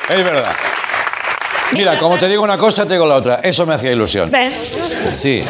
[0.08, 0.52] Es verdad.
[1.72, 3.40] Mira, como te digo una cosa, te digo la otra.
[3.42, 4.30] Eso me hacía ilusión.
[4.30, 4.52] Ven.
[5.14, 5.42] Sí.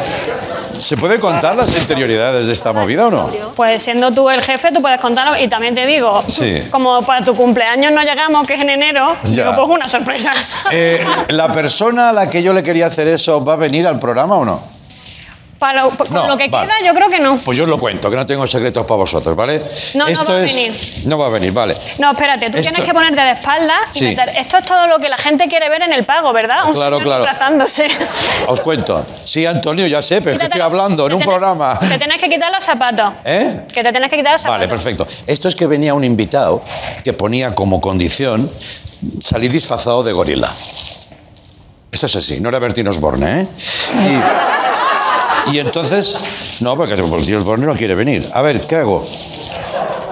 [0.79, 3.29] ¿Se puede contar las interioridades de esta movida o no?
[3.55, 5.37] Pues siendo tú el jefe, tú puedes contarlo.
[5.41, 6.61] Y también te digo, Sí.
[6.71, 9.43] como para tu cumpleaños no llegamos, que es en enero, Ya.
[9.51, 10.33] digo, pues una sorpresa.
[10.71, 13.99] Eh, ¿La persona a la que yo le quería hacer eso va a venir al
[13.99, 14.72] programa o no?
[15.63, 16.67] Para con No, lo que vale.
[16.67, 17.37] queda, yo creo que no.
[17.37, 19.61] Pues yo os lo cuento, que no tengo secretos para vosotros, ¿vale?
[19.93, 20.77] No, no Esto va a es- venir.
[21.05, 21.73] No va a venir, vale.
[21.99, 24.05] No, espérate, tú Esto- tienes que ponerte de espalda y Sí.
[24.07, 24.27] meter.
[24.37, 26.65] Esto es todo lo que la gente quiere ver en el pago, ¿verdad?
[26.67, 27.23] Un Claro, claro.
[27.23, 27.87] disfrazándose.
[28.47, 29.05] Os cuento.
[29.23, 31.79] Sí, Antonio, ya sé, pero es que estoy hablando en un tenés- programa.
[31.79, 33.11] Te tienes que quitar los zapatos.
[33.23, 33.61] ¿Eh?
[33.73, 34.59] Que te tienes que quitar los zapatos.
[34.59, 35.07] Vale, perfecto.
[35.25, 36.61] Esto es que venía un invitado
[37.05, 38.51] que ponía como condición
[39.21, 40.49] salir disfrazado de gorila.
[41.89, 43.47] Esto es así, no era Bertín Osborne, ¿eh?
[43.93, 44.72] Y,
[45.51, 46.17] y entonces,
[46.61, 48.29] no, porque Bertín Osborne no quiere venir.
[48.33, 49.05] A ver, ¿qué hago?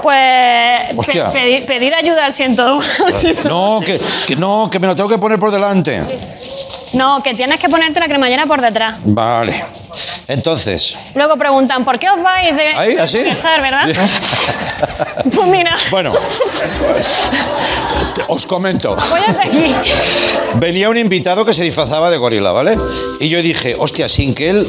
[0.04, 2.82] Pues pe- pedir, pedir ayuda al 101.
[3.06, 3.50] al 101.
[3.50, 6.02] No, que, que no, que me lo tengo que poner por delante.
[6.94, 8.98] No, que tienes que ponerte la cremallera por detrás.
[9.06, 9.64] Vale.
[10.28, 12.96] Entonces, Luego preguntan, ¿por qué os vais de ¿Ahí?
[12.98, 13.20] ¿Así?
[13.20, 13.86] de estar, verdad?
[13.86, 13.94] Sí.
[15.36, 16.12] Pues mira, bueno,
[18.28, 18.98] os comento.
[19.40, 19.74] aquí.
[20.56, 22.78] Venía un invitado que se disfrazaba de gorila, ¿vale?
[23.20, 24.68] Y yo dije, hostia, sin que él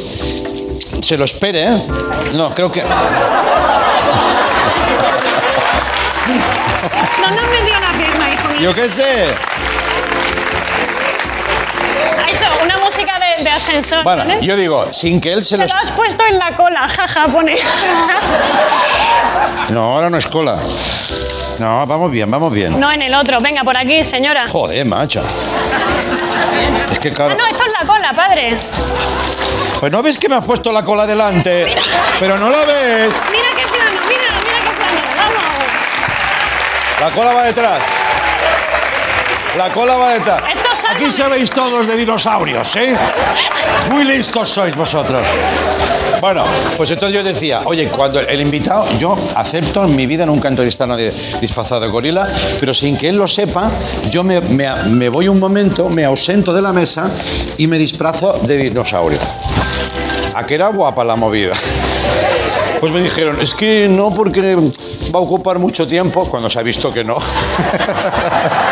[1.02, 1.82] se lo espere, ¿eh?
[2.34, 2.82] No, creo que...
[7.20, 8.60] No nos metió una pierna, hijo mío.
[8.60, 9.34] Yo qué sé.
[13.42, 14.04] de ascensor.
[14.04, 15.68] Bueno, yo digo, sin que él se Te lo...
[15.68, 17.56] lo has puesto en la cola, jaja, pone.
[19.70, 20.58] No, ahora no es cola.
[21.58, 22.78] No, vamos bien, vamos bien.
[22.78, 23.40] No en el otro.
[23.40, 24.46] Venga, por aquí, señora.
[24.48, 25.22] Joder, macho.
[26.90, 27.36] Es que Ah, claro...
[27.36, 28.56] no, esto es la cola, padre.
[29.82, 31.76] Pues no ves que me has puesto la cola delante.
[32.20, 33.10] Pero no lo ves.
[33.32, 35.00] Mira qué plano, mira, mira qué plano.
[35.16, 37.00] Vamos.
[37.00, 37.82] La cola va detrás.
[39.56, 40.51] La cola va detrás.
[40.90, 42.96] Aquí sabéis todos de dinosaurios, ¿eh?
[43.90, 45.26] Muy listos sois vosotros.
[46.20, 46.44] Bueno,
[46.76, 50.84] pues entonces yo decía, oye, cuando el invitado, yo acepto en mi vida nunca entrevistar
[50.86, 52.28] a nadie disfrazado de gorila,
[52.60, 53.70] pero sin que él lo sepa,
[54.10, 57.10] yo me, me- me voy un momento, me ausento de la mesa
[57.58, 59.18] y me disfrazo de dinosaurio.
[60.34, 61.52] A que era guapa la movida.
[62.80, 64.54] Pues me dijeron, es que no porque
[65.14, 67.16] va a ocupar mucho tiempo, cuando se ha visto que no.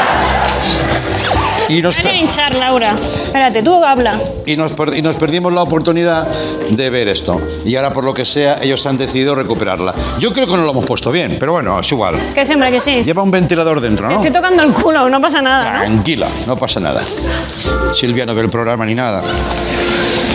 [1.71, 2.95] y, nos, Ven a per- hinchar, Laura.
[3.27, 4.19] Espérate, tú habla.
[4.47, 6.27] y, nos per- y nos perdimos la oportunidad
[6.71, 7.41] de ver esto.
[7.65, 9.95] Y ahora, por lo que sea, ellos han decidido recuperarla.
[10.19, 12.17] Yo creo que no lo hemos puesto bien, pero bueno, es igual.
[12.35, 13.03] Que siempre que sí.
[13.05, 14.21] Lleva un ventilador dentro, Te ¿no?
[14.21, 15.73] estoy tocando el culo, no pasa nada.
[15.79, 15.85] ¿no?
[15.85, 17.01] Tranquila, no pasa nada.
[17.95, 19.23] Silvia no ve el programa ni nada.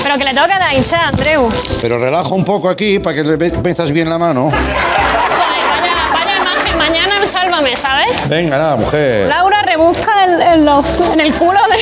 [0.04, 1.50] Pero que le toca dar hinchar, Andreu.
[1.82, 4.52] Pero relaja un poco aquí para que le metas bien la mano.
[4.52, 6.78] Vaya, vaya imagen.
[6.78, 8.08] Mañana sálvame, ¿sabes?
[8.30, 9.28] Venga, nada, mujer.
[9.28, 11.76] Laura rebusca el- en, los- en el culo de.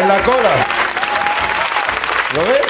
[0.00, 0.50] En la cola.
[2.34, 2.60] ¿Lo ves?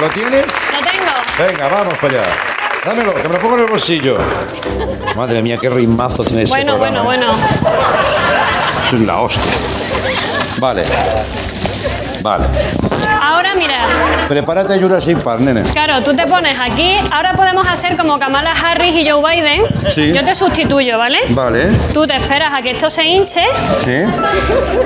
[0.00, 0.44] ¿Lo tienes?
[0.72, 1.12] Lo tengo.
[1.38, 2.26] Venga, vamos para allá.
[2.84, 4.16] Dámelo, que me lo pongo en el bolsillo.
[5.16, 7.48] Madre mía, qué ritmazo tiene este Bueno, bueno, programa, bueno.
[8.92, 8.94] ¿eh?
[8.96, 9.42] Es la hostia.
[10.58, 10.84] Vale.
[12.22, 12.44] Vale.
[13.40, 13.78] Ahora mira,
[14.28, 15.62] Prepárate a Jurassic Park, nene.
[15.72, 16.94] claro, tú te pones aquí.
[17.10, 19.62] Ahora podemos hacer como Kamala Harris y Joe Biden.
[19.94, 20.12] Sí.
[20.12, 21.20] Yo te sustituyo, ¿vale?
[21.30, 21.70] Vale.
[21.94, 23.42] Tú te esperas a que esto se hinche
[23.86, 23.94] Sí.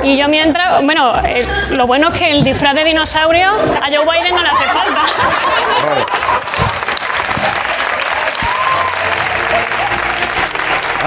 [0.05, 0.85] y yo mientras.
[0.85, 4.49] Bueno, eh, lo bueno es que el disfraz de dinosaurio a Joe Biden no le
[4.49, 5.01] hace falta.
[5.89, 6.05] Vale.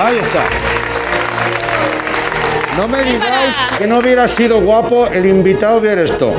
[0.06, 0.44] Ahí está.
[2.76, 6.34] No me digáis que no hubiera sido guapo el invitado ver esto.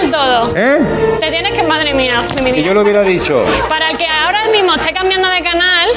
[0.00, 0.52] Del todo.
[0.56, 0.78] ¿Eh?
[1.20, 1.62] Te tienes que.
[1.68, 2.66] Madre mía, mi Que vida.
[2.68, 3.44] yo lo hubiera dicho.
[3.68, 5.88] Para el que ahora mismo esté cambiando de canal,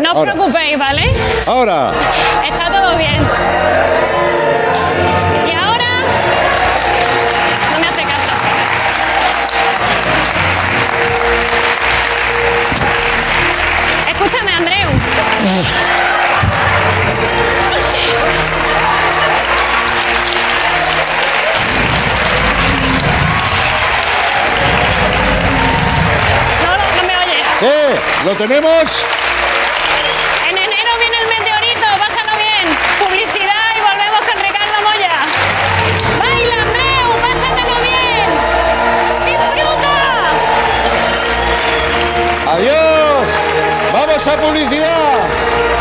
[0.00, 0.32] no os Ahora.
[0.32, 1.10] preocupéis, ¿vale?
[1.44, 1.90] Ahora.
[2.48, 3.18] Está todo bien.
[27.58, 27.98] ¿Qué?
[28.26, 29.04] ¿Lo tenemos?
[30.46, 32.76] En enero viene el meteorito, pásalo bien.
[32.98, 35.14] Publicidad y volvemos con Ricardo Moya.
[36.18, 38.28] Baila, Andreu, pásatelo bien.
[39.24, 39.94] Disfruta.
[42.52, 43.26] ¡Adiós!
[43.90, 45.75] ¡Vamos a publicidad!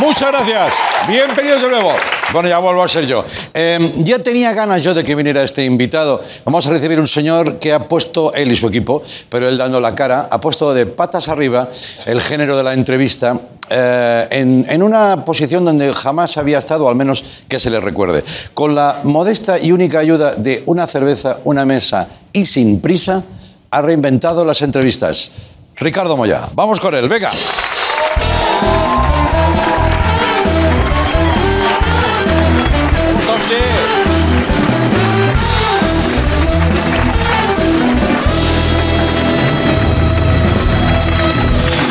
[0.00, 0.74] Muchas gracias.
[1.08, 1.92] Bienvenidos de nuevo.
[2.32, 3.24] Bueno, ya vuelvo a ser yo.
[3.52, 6.22] Eh, ya tenía ganas yo de que viniera este invitado.
[6.44, 9.80] Vamos a recibir un señor que ha puesto, él y su equipo, pero él dando
[9.80, 11.68] la cara, ha puesto de patas arriba
[12.06, 13.38] el género de la entrevista
[13.70, 18.24] eh, en, en una posición donde jamás había estado, al menos que se le recuerde.
[18.52, 23.22] Con la modesta y única ayuda de una cerveza, una mesa y sin prisa,
[23.70, 25.32] ha reinventado las entrevistas.
[25.76, 27.30] Ricardo Moya, vamos con él, venga.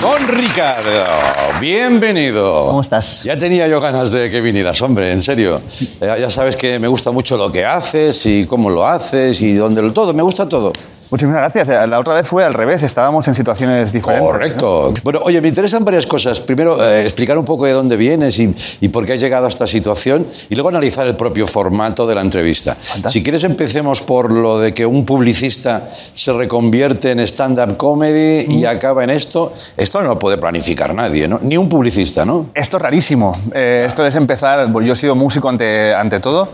[0.01, 1.05] Don Ricardo,
[1.61, 2.67] bienvenido.
[2.67, 3.23] ¿Cómo estás?
[3.23, 5.61] Ya tenía yo ganas de que vinieras, hombre, en serio.
[6.01, 9.81] Ya, sabes que me gusta mucho lo que haces y cómo lo haces y dónde
[9.81, 10.73] lo todo, me gusta todo.
[11.13, 11.69] Muchísimas gracias.
[11.69, 14.27] Eh, La otra vez fue al revés, estábamos en situaciones diferentes.
[14.27, 14.91] Correcto.
[15.03, 16.41] Bueno, oye, me interesan varias cosas.
[16.41, 19.49] Primero, eh, explicar un poco de dónde vienes y, y por qué has llegado a
[19.49, 22.75] esta situación y luego analizar el propio formato de la entrevista.
[23.09, 28.65] Si quieres, empecemos por lo de que un publicista se reconvierte en stand-up comedy y
[28.65, 29.53] acaba en esto.
[29.77, 31.37] Esto no lo puede planificar nadie, ¿no?
[31.43, 32.47] Ni un publicista, ¿no?
[32.55, 33.37] Esto es rarísimo.
[33.53, 34.67] Eh, esto es empezar.
[34.83, 36.49] Yo he sido músico ante, ante todo,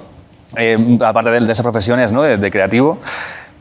[0.58, 2.22] eh, aparte de, de esas profesiones ¿no?
[2.24, 2.98] de, de creativo.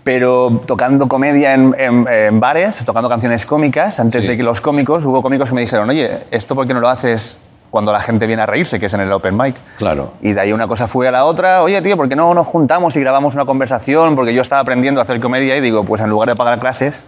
[0.08, 5.04] Pero tocando comedia en, en- en bares, tocando canciones cómicas, antes de que los cómicos,
[5.04, 7.36] hubo cómicos que me dijeron, oye, ¿esto por qué no lo haces
[7.70, 9.54] cuando la gente viene a reírse, que es en el open mic?
[9.76, 10.12] Claro.
[10.22, 12.46] Y de ahí una cosa fue a la otra, oye, tío, ¿por qué no nos
[12.46, 14.14] juntamos y grabamos una conversación?
[14.16, 17.04] Porque yo estaba aprendiendo a hacer comedia y digo, pues en lugar de pagar clases,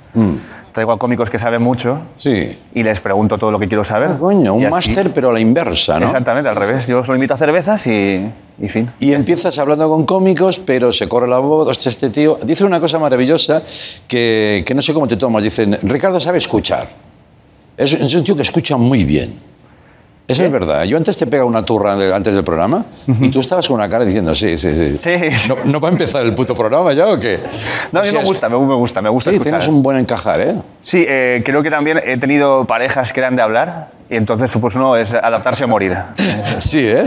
[0.73, 2.01] traigo a cómicos que saben mucho Mm.
[2.19, 2.59] Sí.
[2.75, 4.17] y les pregunto todo lo que quiero saber.
[4.19, 6.07] Coño, Y un máster pero a la inversa, ¿no?
[6.07, 6.87] Exactamente, al revés.
[6.87, 8.89] Yo solo invito a cervezas y, y fin.
[9.01, 11.67] Y empiezas hablando con cómicos, pero se corre la voz.
[11.67, 13.63] Hostia, este tío dice una cosa maravillosa
[14.07, 15.43] que, que no sé cómo te tomas.
[15.43, 16.87] Dicen, Ricardo sabe escuchar.
[17.77, 19.50] Es, es un tío que escucha muy bien.
[20.33, 20.85] Eso es verdad.
[20.85, 24.05] Yo antes te pega una turra antes del programa y tú estabas con una cara
[24.05, 25.11] diciendo, sí, sí, sí.
[25.49, 27.41] ¿No, ¿No va a empezar el puto programa ya o qué?
[27.93, 29.59] No, a mí O me sea, gusta, me, me gusta, me gusta Sí, escuchar.
[29.61, 30.55] tienes un buen encajar, ¿eh?
[30.81, 34.75] Sí, eh, creo que también he tenido parejas que eran de hablar y entonces pues
[34.75, 35.97] uno es adaptarse o morir.
[36.59, 37.05] Sí, ¿eh?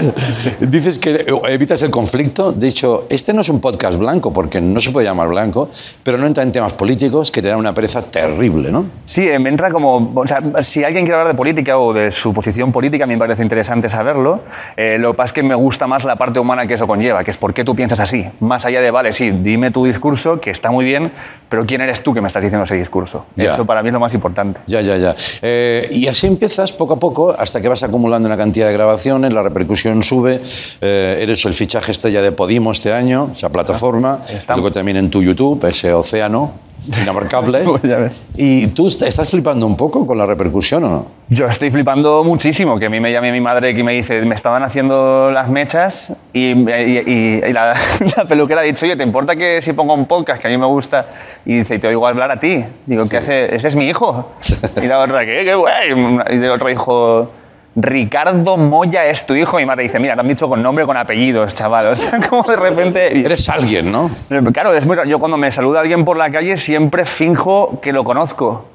[0.62, 2.54] Dices que evitas el conflicto.
[2.54, 5.70] De hecho, este no es un podcast blanco, porque no se puede llamar blanco,
[6.02, 8.86] pero no entra en temas políticos que te dan una pereza terrible, ¿no?
[9.06, 10.12] Sí, me entra como...
[10.16, 13.14] O sea, si alguien quiere hablar de política o de su posición política, a mí
[13.14, 14.42] me parece interesante saberlo.
[14.76, 17.24] Eh, lo que pasa es que me gusta más la parte humana que eso conlleva,
[17.24, 18.26] que es por qué tú piensas así.
[18.40, 21.12] Más allá de, vale, sí, dime tu discurso, que está muy bien,
[21.50, 23.26] pero ¿quién eres tú que me estás diciendo ese discurso?
[23.36, 23.54] Ya.
[23.54, 24.62] Eso para mí es lo más importante.
[24.66, 25.16] Ya, ya, ya.
[25.42, 29.34] Eh, y así empiezas poco a poco hasta que vas acumulando una cantidad de grabaciones,
[29.34, 30.42] la repercusión sube,
[30.82, 35.22] eh, eres el fichaje estrella de Podimo este año, esa plataforma, luego también en tu
[35.22, 37.64] YouTube, ese océano inabarcable.
[38.36, 41.06] ¿Y tú est- estás flipando un poco con la repercusión o no?
[41.30, 44.36] Yo estoy flipando muchísimo, que a mí me llame mi madre que me dice, me
[44.36, 47.74] estaban haciendo las mechas y, y- y- y la,
[48.18, 50.58] la peluquera ha dicho, oye, ¿te importa que si pongo un podcast que a mí
[50.58, 51.06] me gusta?
[51.46, 52.64] Y dice, te oigo hablar a ti.
[52.86, 53.56] Digo, ¿qué hace?
[53.56, 54.32] Ese es mi hijo.
[54.82, 55.44] Y la otra, ¿qué?
[55.46, 55.90] ¿Qué guay?
[56.32, 57.30] Y el otro dijo,
[57.76, 59.60] Ricardo Moya es tu hijo.
[59.60, 61.88] Y mi madre dice, mira, te han dicho con nombre, con apellidos, chaval.
[61.94, 63.20] O sea, como de repente...
[63.20, 64.10] Eres alguien, ¿no?
[64.52, 68.04] Claro, es muy yo cuando me saluda alguien por la calle siempre finjo que lo
[68.04, 68.68] conozco.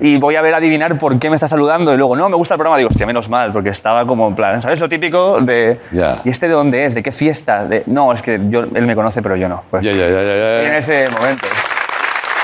[0.00, 1.92] Y voy a ver adivinar por qué me está saludando.
[1.92, 2.78] Y luego, no, me gusta el programa.
[2.78, 4.80] Digo, hostia, menos mal, porque estaba como en plan, ¿sabes?
[4.80, 5.80] Lo típico de.
[6.24, 6.94] ¿Y este de dónde es?
[6.94, 7.64] ¿De qué fiesta?
[7.64, 9.62] De, no, es que yo, él me conoce, pero yo no.
[9.70, 9.90] Pues, ya.
[9.92, 11.48] estoy en ese momento.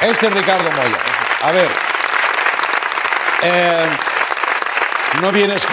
[0.03, 0.97] Este es Ricardo Moya.
[1.43, 1.69] A ver.
[3.43, 3.87] eh,
[5.23, 5.67] ¿No vienes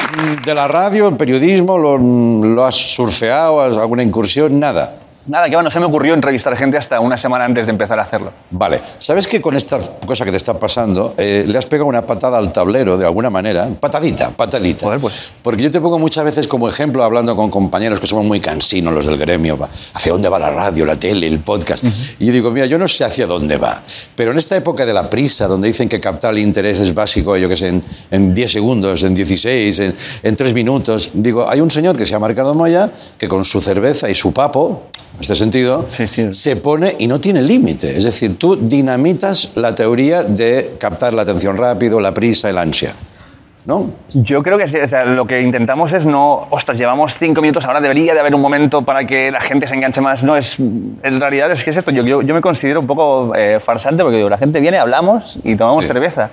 [0.45, 1.77] de la radio, el periodismo?
[1.77, 3.61] ¿Lo, lo has surfeado?
[3.61, 4.59] ¿Has alguna incursión?
[4.59, 4.95] Nada.
[5.27, 8.03] Nada, que bueno, se me ocurrió entrevistar gente hasta una semana antes de empezar a
[8.03, 8.31] hacerlo.
[8.49, 8.81] Vale.
[8.97, 12.39] ¿Sabes que con esta cosa que te está pasando eh, le has pegado una patada
[12.39, 13.67] al tablero de alguna manera?
[13.79, 14.97] Patadita, patadita.
[14.97, 15.31] pues.
[15.43, 18.93] Porque yo te pongo muchas veces como ejemplo hablando con compañeros que somos muy cansinos,
[18.93, 19.59] los del gremio,
[19.93, 21.83] hacia dónde va la radio, la tele, el podcast.
[22.19, 23.81] Y yo digo, mira, yo no sé hacia dónde va,
[24.15, 27.37] pero en esta época de la prisa, donde dicen que captar el interés es básico,
[27.37, 31.61] yo qué sé, en, en 10 segundos, en 16, en, en 3 minutos, digo, hay
[31.61, 35.21] un señor que se llama Ricardo Moya que con su cerveza y su papo, en
[35.21, 37.95] este sentido, se pone y no tiene límite.
[37.95, 42.95] Es decir, tú dinamitas la teoría de captar la atención rápido, la prisa, el ansia.
[43.63, 43.91] ¿No?
[44.13, 47.63] Yo creo que sí, o sea, lo que intentamos es no, ostras, llevamos cinco minutos,
[47.65, 50.23] ahora debería de haber un momento para que la gente se enganche más.
[50.23, 53.33] No, es, en realidad es que es esto, yo, yo, yo me considero un poco
[53.35, 56.29] eh, farsante porque digo, la gente viene, hablamos y tomamos cerveza.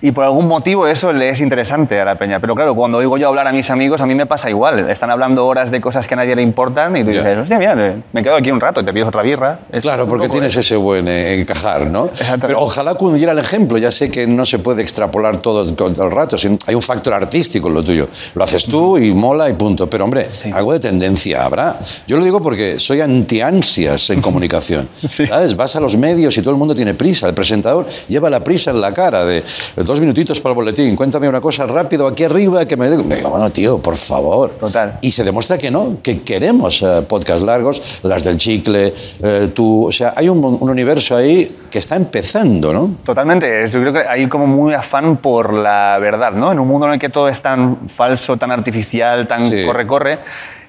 [0.00, 2.40] Y por algún motivo eso le es interesante a la peña.
[2.40, 4.90] Pero claro, cuando oigo yo hablar a mis amigos, a mí me pasa igual.
[4.90, 7.76] Están hablando horas de cosas que a nadie le importan y tú dices, hostia, mira,
[8.12, 9.60] me quedo aquí un rato y te pides otra birra.
[9.70, 12.10] Es Claro, porque tienes ese buen eh, encajar, ¿no?
[12.40, 13.78] Pero ojalá cundiera el ejemplo.
[13.78, 16.36] Ya sé que no se puede extrapolar todo, todo el rato.
[16.36, 18.08] sin- Hay un factor artístico en lo tuyo.
[18.34, 19.88] Lo haces tú y mola y punto.
[19.88, 21.78] Pero, hombre, algo de tendencia habrá.
[22.06, 24.88] Yo lo digo porque soy anti-ansias en comunicación.
[25.06, 25.54] ¿Sabes?
[25.54, 27.28] Vas a los medios y todo el mundo tiene prisa.
[27.28, 29.42] El presentador lleva la prisa en la cara de
[29.76, 30.96] de dos minutitos para el boletín.
[30.96, 32.88] Cuéntame una cosa rápido aquí arriba que me...
[32.90, 34.50] me digo, bueno, tío, por favor.
[34.50, 34.98] Total.
[35.00, 39.88] Y se demuestra que no, que queremos eh, podcasts largos, las del chicle, eh, tú,
[39.88, 42.96] o sea, hay un, un universo ahí que está empezando, ¿no?
[43.04, 43.66] Totalmente.
[43.66, 46.52] Yo creo que hay como muy afán por la verdad, ¿no?
[46.52, 50.18] En un mundo en el que todo es tan falso, tan artificial, tan corre-corre,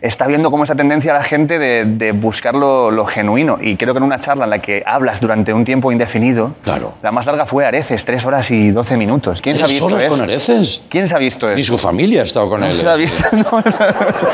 [0.04, 3.58] está viendo como esa tendencia a la gente de, de buscar lo, lo genuino.
[3.62, 6.94] Y creo que en una charla en la que hablas durante un tiempo indefinido, Claro.
[7.02, 9.42] la más larga fue Areces, tres horas y doce minutos.
[9.42, 10.10] ¿Quién se ha ¿Tres visto horas eso?
[10.12, 10.84] con Areces?
[10.90, 11.56] ¿Quién se ha visto eso?
[11.56, 12.74] Ni su familia ha estado con No él.
[12.76, 13.24] se ha visto.
[13.52, 13.64] no,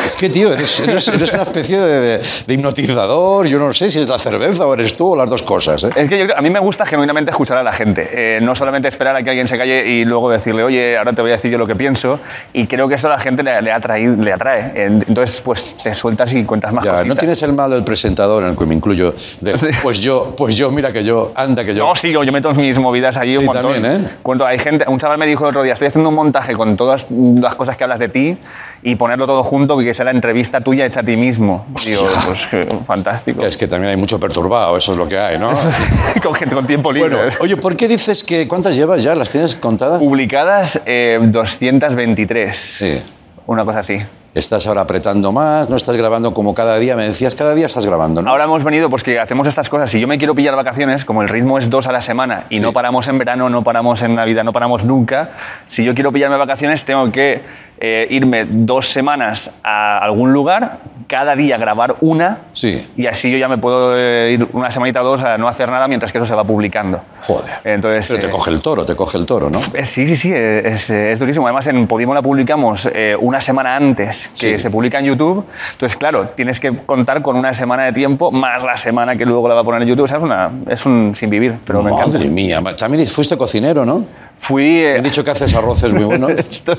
[0.05, 3.45] Es que, tío, eres, eres- eres una especie de, de- de hipnotizador.
[3.47, 5.83] Yo no sé si es la cerveza o eres tú o las dos cosas.
[5.83, 5.89] ¿eh?
[5.95, 8.87] Es que yo a mí me gusta genuinamente escuchar a la gente, eh, no solamente
[8.87, 11.51] esperar a que alguien se calle y luego decirle, oye, ahora te voy a decir
[11.51, 12.19] yo lo que pienso,
[12.53, 14.71] y creo que eso a la gente le, le atrae, le atrae.
[14.75, 17.07] En- Entonces, pues pues te sueltas y cuentas más Ya, cositas.
[17.07, 19.13] no tienes el mal del presentador en el que me incluyo.
[19.41, 19.53] de,
[19.83, 21.85] Pues yo, pues yo, mira que yo, anda que yo.
[21.85, 23.73] No, sí, yo, yo meto mis movidas un Sí, montón.
[23.73, 24.07] también, ¿eh?
[24.23, 26.75] Cuando hay gente, un chaval me dijo el otro día, estoy haciendo un montaje con
[26.77, 28.37] todas las cosas que hablas de ti
[28.81, 31.65] y ponerlo todo junto y que sea la entrevista tuya hecha a ti mismo.
[31.85, 33.43] Digo, pues que fantástico.
[33.45, 35.51] Es que también hay mucho perturbado, eso es lo que hay, ¿no?
[36.23, 37.15] con gente con tiempo libre.
[37.15, 39.15] Bueno, oye, ¿por qué dices que cuántas llevas ya?
[39.15, 39.99] ¿Las tienes contadas?
[39.99, 42.55] Publicadas eh, 223.
[42.57, 43.01] Sí.
[43.49, 43.99] Una cosa así.
[44.35, 47.83] Estás ahora apretando más, no estás grabando como cada día, me decías, cada día estás
[47.83, 48.29] grabando, ¿no?
[48.29, 49.89] Ahora hemos venido pues que hacemos estas cosas.
[49.89, 52.59] Si yo me quiero pillar vacaciones, como el ritmo es dos a la semana y
[52.59, 55.31] no paramos en verano, no paramos en Navidad, no paramos nunca,
[55.65, 57.41] si yo quiero pillarme vacaciones tengo que
[57.79, 60.77] eh, irme dos semanas a algún lugar,
[61.07, 62.85] cada día grabar una Sí.
[62.95, 65.69] y así yo ya me puedo eh, ir una semanita o dos a no hacer
[65.71, 67.01] nada mientras que eso se va publicando.
[67.23, 67.51] Joder.
[67.63, 69.59] Entonces, Pero te eh, coge el toro, te coge el toro, ¿no?
[69.73, 71.47] eh, Sí, sí, sí, eh, es, es durísimo.
[71.47, 72.87] Además, en Podimo la publicamos
[73.21, 74.59] una semana antes que Sí.
[74.59, 75.45] se publica en YouTube.
[75.71, 79.47] Entonces, claro, tienes que contar con una semana de tiempo más la semana que luego
[79.49, 80.03] la va a poner en YouTube.
[80.03, 82.17] O sea, es, una- es un sin vivir, pero me encanta.
[82.17, 84.03] Madre mía, también fuiste cocinero, ¿no?
[84.37, 84.63] Fui...
[84.83, 86.31] Me han dicho que haces arroces muy buenos.
[86.37, 86.77] esto-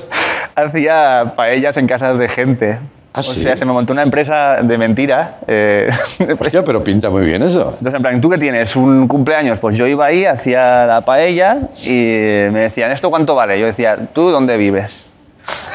[0.91, 2.79] hacía paellas en casas de gente.
[3.13, 3.41] ¿Ah, o sí?
[3.41, 5.37] sea, se me montó una empresa de mentira.
[5.47, 5.89] eh,
[6.39, 7.71] Hostia, pero pinta muy bien eso.
[7.71, 8.75] Entonces, en plan, ¿tú qué tienes?
[8.75, 9.59] ¿Un cumpleaños?
[9.59, 13.59] Pues yo iba ahí, hacía la paella y me decían, ¿esto cuánto vale?
[13.59, 15.09] Yo decía, ¿tú dónde vives?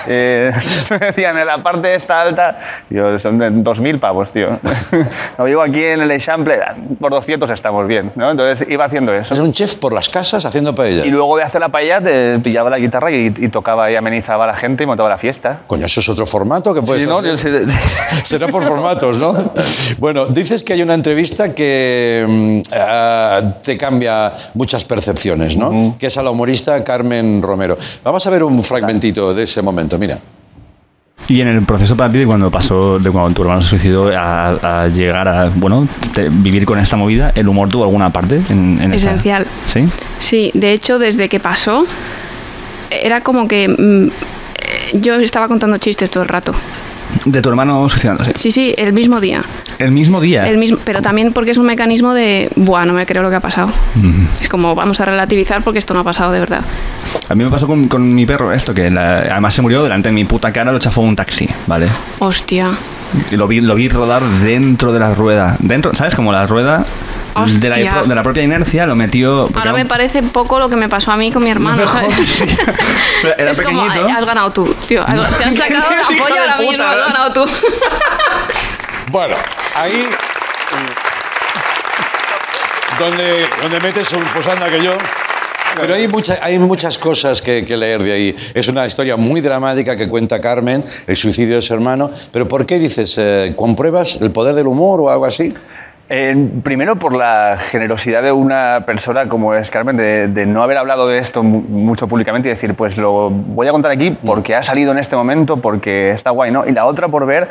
[0.07, 0.53] Eh,
[0.91, 2.59] me decían, en la parte esta alta,
[2.91, 4.59] yo, son de 2.000 pavos, tío.
[5.39, 6.59] No vivo aquí en el Eixample,
[6.99, 8.31] por 200 estamos bien, ¿no?
[8.31, 9.35] Entonces iba haciendo eso.
[9.35, 11.05] Es un chef por las casas haciendo paella.
[11.05, 14.45] Y luego de hacer la paella, te pillaba la guitarra y, y tocaba y amenizaba
[14.45, 15.61] a la gente y montaba la fiesta.
[15.67, 17.19] Coño, eso es otro formato que puedes Sí, ¿no?
[17.19, 17.67] hacer?
[17.67, 17.73] Yo
[18.25, 19.53] Será por formatos, ¿no?
[19.99, 25.97] Bueno, dices que hay una entrevista que mm, ah, te cambia muchas percepciones, ¿no?
[25.99, 27.77] Que es a la humorista Carmen Romero.
[28.03, 30.19] Vamos a ver un fragmentito de ese momento, mira.
[31.29, 34.17] Y en el proceso para ti, de cuando pasó, de cuando tu hermano se suicidó,
[34.17, 38.41] a, a llegar a, bueno, te- vivir con esta movida, ¿el humor tuvo alguna parte
[38.49, 39.47] en, en esa- Esencial.
[39.65, 39.89] ¿Sí?
[40.19, 41.85] Sí, de hecho, desde que pasó,
[42.91, 44.11] era como que mm, eh,
[45.01, 46.53] yo estaba contando chistes todo el rato.
[47.25, 48.33] De tu hermano suicidándose.
[48.37, 49.43] Sí, sí, el mismo día.
[49.79, 50.45] El mismo día.
[50.47, 53.37] El mismo, pero también porque es un mecanismo de, buah, no me creo lo que
[53.37, 53.69] ha pasado.
[53.95, 54.27] Mm.
[54.41, 56.63] Es como, vamos a relativizar porque esto no ha pasado de verdad.
[57.29, 60.09] A mí me pasó con, con mi perro esto, que la- además se murió delante
[60.09, 61.89] de mi puta cara, lo chafó un taxi, ¿vale?
[62.19, 62.71] Hostia.
[63.31, 65.57] Lo vi, lo vi rodar dentro de la rueda.
[65.61, 66.15] Dentro, ¿sabes?
[66.15, 66.85] Como la rueda
[67.45, 69.49] de la, de la propia inercia lo metió...
[69.55, 71.87] Ahora me parece poco lo que me pasó a mí con mi hermano.
[71.89, 72.13] ¿sabes?
[73.39, 74.07] Era es como, pequeñito.
[74.09, 75.03] "Ay, has ganado tú, tío.
[75.07, 77.03] has- Te has sacado la polla ahora mismo, has ¿no?
[77.07, 77.47] ganado tú.
[79.13, 79.37] Bueno,
[79.77, 80.09] ahí
[82.99, 84.97] donde, donde metes un pues anda que yo.
[85.79, 88.37] Pero hay, mucha- hay muchas cosas que, que leer de ahí.
[88.55, 92.11] Es una historia muy dramática que cuenta Carmen, el suicidio de su hermano.
[92.33, 95.53] Pero ¿por qué dices, eh, compruebas el poder del humor o algo así?
[96.09, 101.09] Eh, primero por la generosidad de una persona como es Carmen, de, no haber hablado
[101.09, 104.63] de esto mu- mucho públicamente y decir, pues lo voy a contar aquí porque ha
[104.63, 106.65] salido en este momento, porque está guay, ¿no?
[106.65, 107.49] Y la otra por ver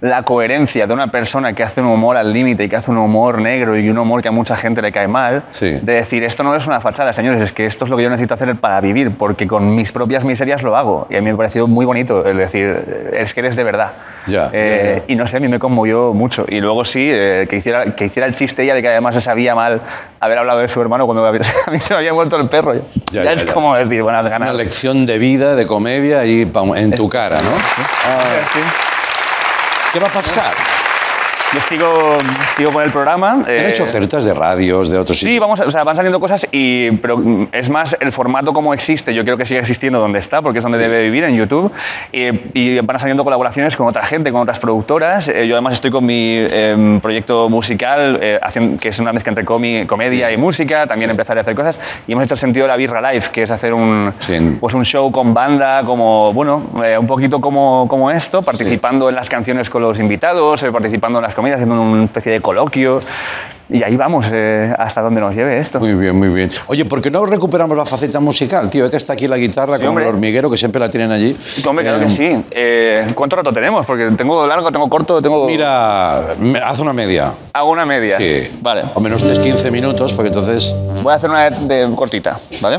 [0.00, 2.98] la coherencia de una persona que hace un humor al límite y que hace un
[2.98, 6.42] humor negro y un humor que a mucha gente le cae mal, de decir, esto
[6.42, 8.80] no es una fachada, señores, es que esto es lo que yo necesito hacer para
[8.80, 11.06] vivir, porque con mis propias miserias lo hago.
[11.10, 13.92] Y a mí me pareció muy bonito el decir, es que eres de verdad.
[14.26, 16.44] Ya, Eh, y no sé, a mí me conmovió mucho.
[16.48, 19.20] Y luego sí, eh, que, hiciera, que hiciera el chiste ella de que además se
[19.20, 19.80] sabía mal
[20.20, 22.74] haber hablado de su hermano cuando a mí se me había muerto el perro.
[23.10, 24.50] Ya, es como decir, buenas ganas.
[24.50, 27.50] Una lección de vida, de comedia y en tu cara, ¿no?
[28.06, 28.87] Ah,
[29.98, 30.77] ¿Qué va a pasar?
[31.54, 31.86] Yo sigo,
[32.48, 33.42] sigo con el programa.
[33.46, 36.20] ¿Te han eh, hecho ofertas de radios, de otros Sí, vamos, o sea, van saliendo
[36.20, 39.14] cosas, y, pero mm, es más el formato como existe.
[39.14, 41.72] Yo quiero que siga existiendo donde está, porque es donde debe vivir, en YouTube.
[42.12, 45.28] Y, y van saliendo colaboraciones con otra gente, con otras productoras.
[45.28, 49.30] Eh, yo además estoy con mi em, proyecto musical, eh, haciendo- que es una mezcla
[49.30, 50.86] entre comi- comedia y música.
[50.86, 51.80] También empezaré a hacer cosas.
[52.06, 54.12] Y hemos hecho el sentido de la Birra Live, que es hacer un,
[54.60, 59.14] pues un show con banda, como, bueno, eh, un poquito como, como esto, participando en
[59.14, 63.00] las canciones con los invitados, eh, participando en las comedias, haciendo una especie de coloquio.
[63.70, 65.78] Y ahí vamos, eh, hasta donde nos lleve esto.
[65.78, 66.50] Muy bien, muy bien.
[66.68, 68.86] Oye, ¿por qué no recuperamos la faceta musical, tío?
[68.86, 70.04] Es que está aquí la guitarra como hombre.
[70.04, 71.36] el hormiguero, que siempre la tienen allí.
[71.66, 72.44] Hombre, claro Eh, que sí.
[72.50, 73.84] Eh, ¿Cuánto rato tenemos?
[73.84, 75.46] Porque tengo largo, tengo corto, tengo...
[75.46, 76.32] Mira,
[76.64, 77.30] haz una media.
[77.52, 78.16] Hago una media.
[78.16, 78.50] Sí.
[78.62, 78.84] Vale.
[78.94, 80.74] O menos 3, 15 minutos, porque entonces...
[81.02, 82.78] Voy a hacer una de, de cortita, ¿vale?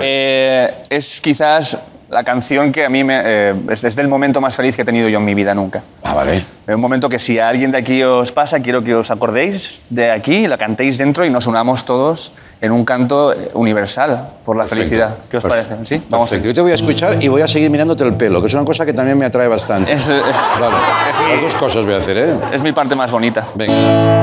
[0.00, 1.78] Eh, es quizás
[2.10, 4.84] la canción que a mí me, eh, es, es del momento más feliz que he
[4.84, 5.82] tenido yo en mi vida nunca.
[6.04, 6.36] Ah, vale.
[6.66, 9.80] Es un momento que si a alguien de aquí os pasa, quiero que os acordéis
[9.90, 14.56] de aquí, la cantéis dentro y nos unamos todos en un canto eh, universal por
[14.56, 14.84] la Perfecto.
[14.84, 15.16] felicidad.
[15.30, 15.74] ¿Qué os Perfecto.
[15.76, 15.86] parece?
[15.98, 16.02] ¿Sí?
[16.08, 16.48] Vamos Perfecto.
[16.48, 18.64] Yo te voy a escuchar y voy a seguir mirándote el pelo, que es una
[18.64, 19.92] cosa que también me atrae bastante.
[19.92, 20.22] Es, es-
[20.60, 20.76] Vale.
[21.10, 22.34] es mi- Las dos cosas voy a hacer, ¿eh?
[22.52, 23.44] es mi parte más bonita.
[23.54, 24.17] Venga.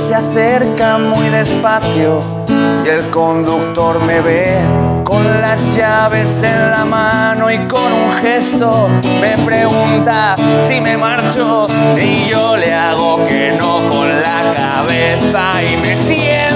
[0.00, 2.22] Se acerca muy despacio.
[2.84, 4.56] Y el conductor me ve
[5.04, 8.88] con las llaves en la mano y con un gesto
[9.20, 10.36] me pregunta
[10.66, 11.66] si me marcho.
[11.98, 16.50] Y yo le hago que no con la cabeza y me siento.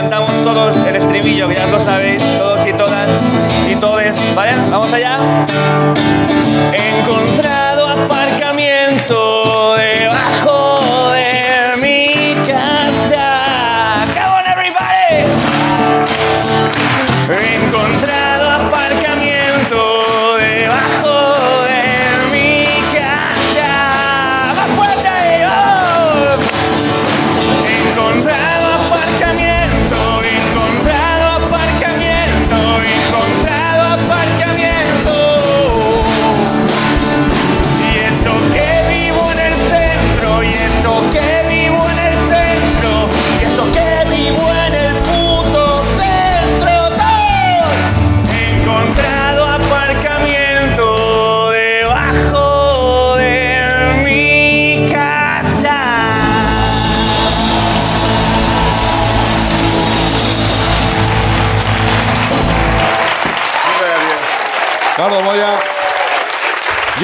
[0.00, 3.10] Cantamos todos el estribillo, que ya lo sabéis, todos y todas
[3.70, 4.34] y todes.
[4.34, 4.52] ¿Vale?
[4.70, 5.44] Vamos allá.
[6.72, 8.49] He encontrado aparcamiento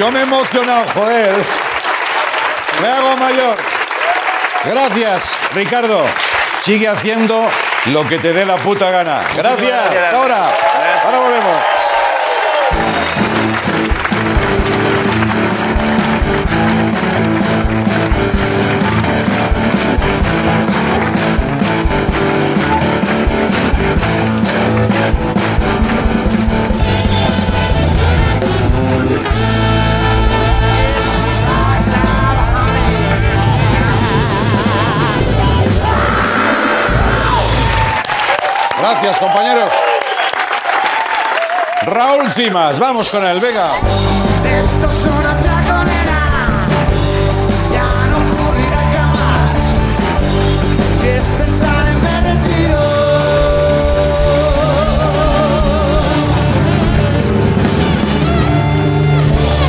[0.07, 1.35] Yo me he emocionado, joder.
[2.81, 3.57] Me hago mayor.
[4.63, 6.05] Gracias, Ricardo.
[6.61, 7.49] Sigue haciendo
[7.87, 9.21] lo que te dé la puta gana.
[9.35, 9.95] Gracias.
[9.95, 10.49] Hasta ahora.
[11.03, 11.76] Ahora volvemos.
[38.89, 39.69] Gracias, compañeros.
[41.87, 43.71] Raúl Cimas, vamos con él, venga.
[44.57, 46.67] Esto es una placonera,
[47.73, 49.61] ya no ocurrirá jamás.
[51.01, 52.79] Si este sale me retiro.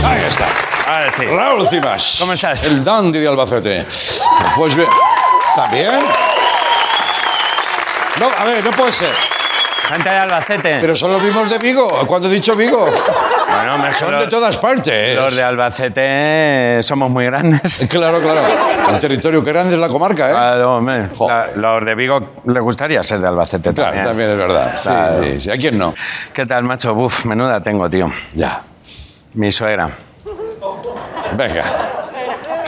[0.07, 0.47] Ahí está.
[0.87, 1.25] Ahora sí.
[1.25, 2.17] Raúl Cimas.
[2.21, 2.65] ¿Cómo estás?
[2.67, 3.85] El dandy de Albacete.
[4.55, 4.89] Pues bien.
[5.57, 6.05] ¿También?
[8.21, 9.11] No, a ver, no puede ser.
[9.89, 10.79] Gente de Albacete.
[10.83, 11.89] Pero son los mismos de Vigo.
[12.07, 12.91] ¿Cuándo he dicho Vigo?
[13.49, 15.17] Bueno, hombre, Son los- de todas partes.
[15.17, 17.83] Los de Albacete somos muy grandes.
[17.89, 18.41] Claro, claro.
[18.93, 20.33] El territorio que grande es la comarca, ¿eh?
[20.33, 21.09] Claro, hombre.
[21.27, 24.07] La- los de Vigo les gustaría ser de Albacete Claro, también.
[24.07, 24.77] también es verdad.
[24.77, 25.23] Sí, Claro.
[25.23, 25.51] sí, sí.
[25.51, 25.95] ¿A quién no?
[26.35, 26.95] ¿Qué tal, macho?
[26.95, 28.11] Buf, menuda tengo, tío.
[28.35, 28.61] Ya.
[29.35, 29.89] Mi suegra.
[31.35, 31.65] Venga.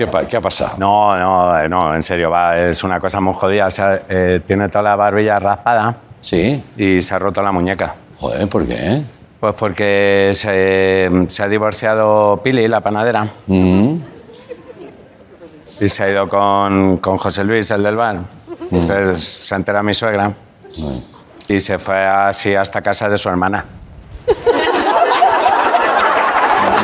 [0.06, 0.76] ¿Qué, qué ha pasado?
[0.78, 3.66] No, no, eh, no, en serio, va, es una cosa muy jodida.
[3.66, 6.64] O sea, eh, tiene toda la barbilla raspada Sí.
[6.78, 7.94] y se ha roto la muñeca.
[8.18, 9.02] Joder, ¿por qué?
[9.38, 14.00] Pues porque se, se ha divorciado Pili, la panadera, y
[15.88, 18.16] se ha ido con, con José Luis, el del bar.
[18.70, 20.32] Entonces se entera mi suegra.
[21.48, 23.64] y se fue así hasta casa de su hermana.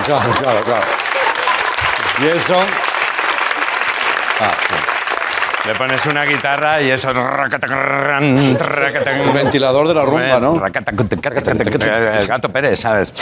[0.04, 0.86] Claro, claro, claro.
[2.22, 2.54] Y eso.
[4.40, 4.50] Ah,
[5.66, 7.10] Le pones una guitarra y eso...
[7.10, 10.54] Un ventilador de la rumba, ¿no?
[10.64, 13.12] El gato Pérez, ¿sabes?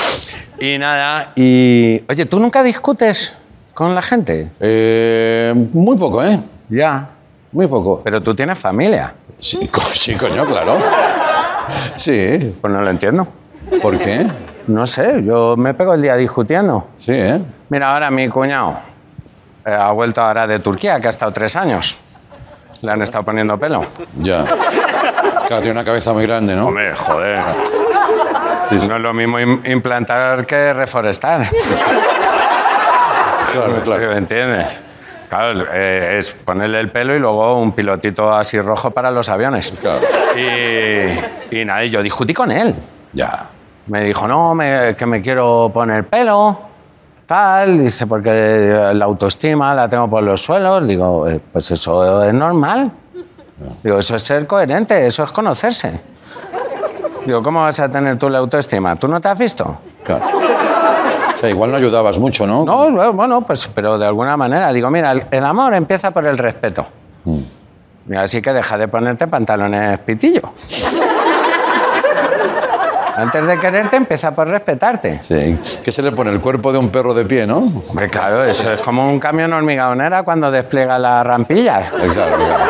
[0.59, 2.03] Y nada, y...
[2.09, 3.35] Oye, ¿tú nunca discutes
[3.73, 4.51] con la gente?
[4.61, 6.39] Eh, muy poco, ¿eh?
[6.69, 7.09] Ya.
[7.53, 8.01] Muy poco.
[8.05, 9.15] Pero tú tienes familia.
[9.39, 10.77] Sí, co- sí, coño, claro.
[11.95, 12.55] Sí.
[12.61, 13.27] Pues no lo entiendo.
[13.81, 14.27] ¿Por qué?
[14.67, 16.89] No sé, yo me pego el día discutiendo.
[16.99, 17.39] Sí, ¿eh?
[17.69, 18.79] Mira, ahora mi cuñado
[19.67, 21.97] ha vuelto ahora de Turquía, que ha estado tres años.
[22.83, 23.85] Le han estado poniendo pelo.
[24.21, 24.45] Ya.
[24.45, 26.67] Claro, tiene una cabeza muy grande, ¿no?
[26.69, 27.41] Hombre, joder.
[28.71, 31.43] No es lo mismo im- implantar que reforestar.
[33.53, 34.09] Claro, claro.
[34.11, 34.77] ¿Me entiendes?
[35.29, 39.73] Claro, eh, es ponerle el pelo y luego un pilotito así rojo para los aviones.
[39.81, 40.01] Claro.
[40.37, 42.75] Y, y nada, yo discutí con él.
[43.13, 43.47] Ya.
[43.87, 46.59] Me dijo, no, me- que me quiero poner pelo,
[47.35, 47.79] tal.
[47.81, 50.87] Dice, porque la autoestima la tengo por los suelos.
[50.87, 52.91] Digo, "Eh, pues eso es normal.
[53.83, 56.01] Digo, eso es ser coherente, eso es conocerse.
[57.27, 58.97] Digo, ¿cómo vas a tener tú la autoestima?
[58.97, 59.79] ¿Tú no te has visto?
[60.05, 60.25] Claro.
[61.35, 62.65] O sea, igual no ayudabas mucho, ¿no?
[62.65, 64.73] No, no, bueno, pues, pero de alguna manera.
[64.73, 66.87] Digo, mira, el, amor empieza por el respeto.
[68.07, 70.43] Mira, así que deja de ponerte pantalones pitillo.
[73.17, 75.21] Antes de quererte, empieza por respetarte.
[75.23, 75.59] Sí.
[75.83, 76.31] ¿Qué se le pone?
[76.31, 77.59] El cuerpo de un perro de pie, ¿no?
[77.91, 81.87] Hombre, claro, eso es como un camión hormigonera cuando despliega las rampillas.
[81.89, 82.65] Eh, Claro, claro.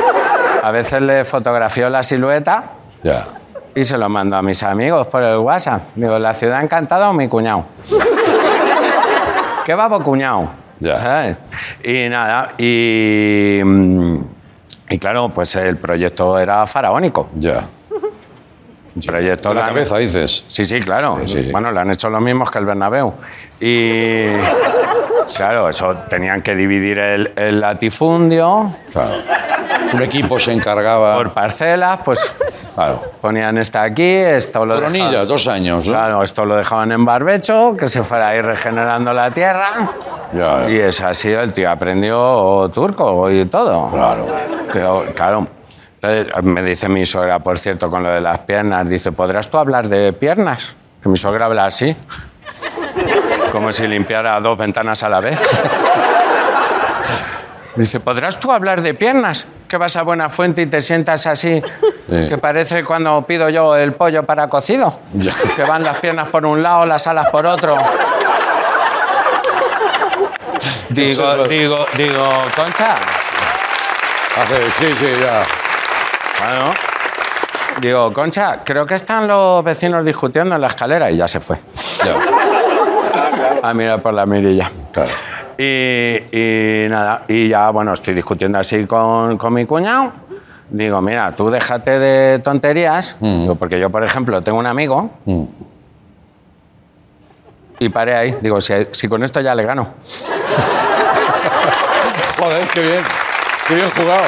[0.63, 2.65] A veces le fotografío la silueta
[3.03, 3.27] Ya.
[3.75, 5.83] y se lo mando a mis amigos por el WhatsApp.
[5.95, 7.67] Digo, ¿la ciudad encantada o mi cuñado?
[9.65, 10.49] ¿Qué babo cuñado?
[10.79, 10.97] Ya.
[10.97, 11.37] ¿Sabes?
[11.83, 14.17] Y nada, y, mm,
[14.91, 17.29] y claro, pues el proyecto era faraónico.
[17.37, 17.63] Ya.
[19.07, 20.45] Proyecto De la cabeza, dices.
[20.49, 21.19] Sí, sí, claro.
[21.27, 21.51] Sí, sí.
[21.53, 23.13] Bueno, lo han hecho los mismos que el Bernabéu.
[23.61, 24.27] Y
[25.37, 29.15] claro, eso tenían que dividir el, el latifundio Claro.
[29.93, 31.17] Un equipo se encargaba.
[31.17, 32.35] por parcelas, pues
[32.75, 33.01] Claro.
[33.21, 35.93] ponían esta aquí, esto lo Coronilla, dejaban- dos años, ¿no?
[35.93, 39.71] Claro, esto lo dejaban en barbecho, que se fuera a ir regenerando la tierra.
[40.33, 43.91] Ya, Y es así, el tío aprendió turco y todo.
[43.91, 44.27] Claro.
[44.73, 45.47] Tío, claro.
[46.07, 49.57] Entonces, me dice mi suegra, por cierto, con lo de las piernas, dice, ¿podrás tú
[49.57, 50.77] hablar de piernas?
[51.03, 51.97] Que mi suegra habla así.
[53.51, 55.41] Como si limpiara dos ventanas a la vez.
[57.77, 59.47] Dice, ¿podrás tú hablar de piernas?
[59.67, 61.63] Que vas a Buena Fuente y te sientas así,
[62.11, 62.29] Sí.
[62.29, 65.01] que parece cuando pido yo el pollo para cocido.
[65.15, 65.33] Ya.
[65.57, 67.79] Que van las piernas por un lado, las alas por otro.
[70.91, 72.95] Digo, digo, digo, Concha.
[74.37, 75.43] Hace- sí, sí, ya.
[76.45, 76.71] Bueno.
[77.81, 81.57] Digo, Concha, creo que están los vecinos discutiendo en la escalera y ya se fue.
[82.05, 82.17] ya.
[83.69, 84.71] A mirar por la mirilla.
[84.93, 85.11] Claro.
[85.57, 90.13] Y, y nada, y ya, bueno, estoy discutiendo así con, con mi cuñado.
[90.69, 95.11] Digo, mira, tú déjate de tonterías, Digo, porque yo, por ejemplo, tengo un amigo
[97.79, 98.37] y paré ahí.
[98.41, 99.89] Digo, si, si con esto ya le gano.
[102.39, 103.03] Joder, qué bien.
[103.69, 104.25] Qué bien jugado.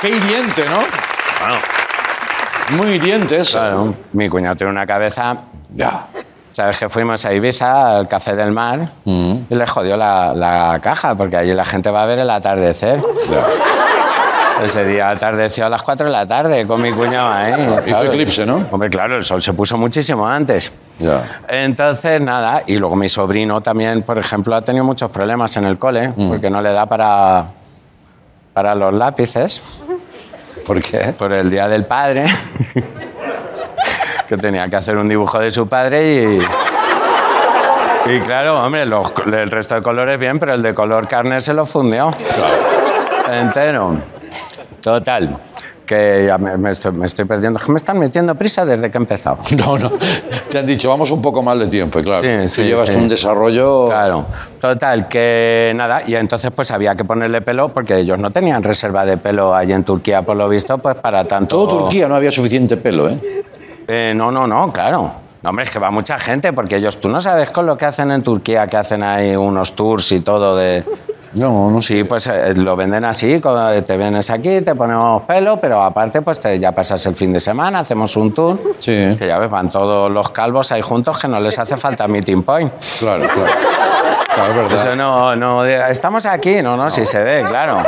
[0.00, 1.07] Qué hiriente, ¿no?
[1.40, 3.58] Bueno, Muy hiriente eso.
[3.58, 5.36] claro, mi cuñado tiene una cabeza.
[5.74, 6.06] Ya.
[6.52, 11.14] Sabes que fuimos a Ibiza, al Café del Mar, y le jodió la, la caja,
[11.14, 13.00] porque allí la gente va a ver el atardecer.
[13.30, 13.44] ya.
[14.64, 17.54] Ese día atardeció a las 4 de la tarde con mi cuñado ahí.
[17.86, 18.66] Hizo eclipse, ¿no?
[18.72, 20.72] Hombre, claro, el sol se puso muchísimo antes.
[20.98, 21.42] Ya.
[21.48, 25.78] Entonces, nada, y luego mi sobrino también, por ejemplo, ha tenido muchos problemas en el
[25.78, 27.44] cole, porque no le da para,
[28.52, 29.84] para los lápices,
[30.68, 31.14] ¿Por qué?
[31.18, 32.26] por el Día del Padre,
[34.28, 36.42] que tenía que hacer un dibujo de su padre y...
[38.10, 41.52] Y claro, hombre, los- el resto de colores bien, pero el de color carne se
[41.54, 42.10] lo fundió.
[43.30, 43.96] Entero.
[44.82, 45.36] Total.
[45.88, 47.58] Que ya me, me estoy, me estoy perdiendo.
[47.58, 49.38] Es que me están metiendo prisa desde que he empezado.
[49.56, 49.90] No, no.
[50.50, 52.22] Te han dicho, vamos un poco mal de tiempo, y claro.
[52.22, 52.94] Sí, Tú sí, llevas sí.
[52.94, 53.88] un desarrollo.
[53.88, 54.26] Claro.
[54.60, 56.02] Total, que nada.
[56.06, 59.72] Y entonces pues había que ponerle pelo porque ellos no tenían reserva de pelo allí
[59.72, 61.56] en Turquía, por lo visto, pues para tanto...
[61.56, 63.18] Todo Turquía no había suficiente pelo, ¿eh?
[63.88, 65.10] Eh, no, no, no, claro.
[65.42, 67.86] No, hombre, es que va mucha gente porque ellos, tú no sabes con lo que
[67.86, 70.84] hacen en Turquía, que hacen ahí unos tours y todo de...
[71.34, 71.82] No, no.
[71.82, 76.22] Sí, pues eh, lo venden así, co- te vienes aquí, te ponemos pelo, pero aparte
[76.22, 79.14] pues te, ya pasas el fin de semana, hacemos un tour, Sí.
[79.18, 82.42] que ya ves, van todos los calvos ahí juntos que no les hace falta meeting
[82.42, 82.72] point.
[82.98, 83.52] Claro, claro.
[84.34, 84.72] Claro, es verdad.
[84.72, 87.78] Eso no, no, de- estamos aquí, no, no, sí se ve, claro.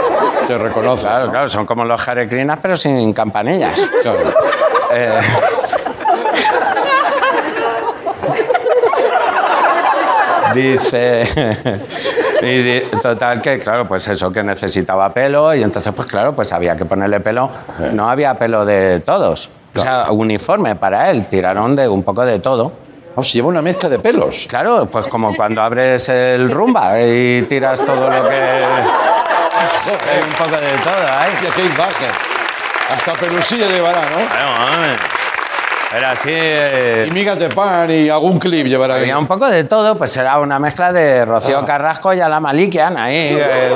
[0.46, 1.02] Te reconoce.
[1.06, 3.80] Claro, claro, son como los jarecrinas pero sin campanillas.
[4.02, 4.18] Claro.
[4.92, 5.20] Eh,
[10.54, 11.26] dice.
[12.42, 16.74] Y total que, claro, pues eso, que necesitaba pelo y entonces, pues claro, pues había
[16.74, 17.50] que ponerle pelo.
[17.92, 19.50] No había pelo de todos.
[19.74, 21.26] O sea, uniforme para él.
[21.26, 22.72] Tiraron de un poco de todo.
[23.14, 24.46] Oh, se lleva una mezcla de pelos.
[24.48, 28.34] Claro, pues como cuando abres el rumba y tiras todo lo que...
[29.90, 32.06] Hay un poco de todo baje.
[32.90, 34.16] Hasta pelusilla llevará, ¿no?
[34.16, 35.19] Bueno.
[35.96, 36.30] Era así...
[36.32, 39.02] eh, Y migas de pan y algún clip llevará ahí.
[39.02, 41.64] Había un poco de todo, pues era una mezcla de Rocío Ah.
[41.64, 43.72] Carrasco y a la Malikian, ahí eh,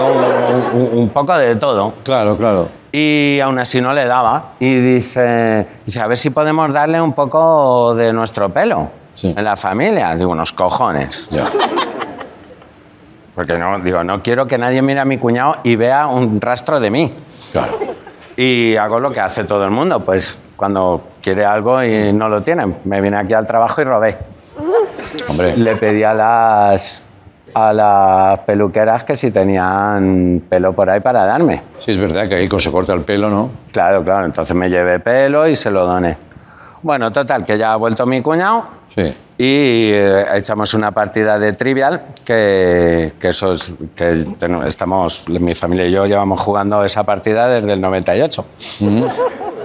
[0.74, 1.92] un, un- un poco de todo.
[2.04, 2.68] Claro, claro.
[2.92, 4.52] Y aún así no le daba.
[4.60, 8.88] Y dice, dice, a ver si podemos darle un poco de nuestro pelo
[9.20, 10.14] en la familia.
[10.14, 11.28] Digo, unos cojones.
[11.30, 11.50] Ya.
[13.34, 16.78] Porque no, digo, no quiero que nadie mire a mi cuñado y vea un rastro
[16.78, 17.12] de mí.
[17.50, 17.72] Claro.
[18.36, 22.42] Y hago lo que hace todo el mundo, pues cuando quiere algo y no lo
[22.42, 22.76] tienen.
[22.84, 24.16] Me vine aquí al trabajo y robé.
[25.28, 25.56] Hombre.
[25.56, 27.02] Le pedí a las,
[27.54, 31.62] a las peluqueras que si tenían pelo por ahí para darme.
[31.80, 33.50] Sí, es verdad que ahí se corta el pelo, ¿no?
[33.72, 34.26] Claro, claro.
[34.26, 36.16] Entonces me llevé pelo y se lo doné.
[36.82, 39.02] Bueno, total, que ya ha vuelto mi cuñado Sí.
[39.38, 45.54] y eh, echamos una partida de trivial que, que eso es que ten- estamos mi
[45.56, 48.44] familia y yo llevamos jugando esa partida desde el 98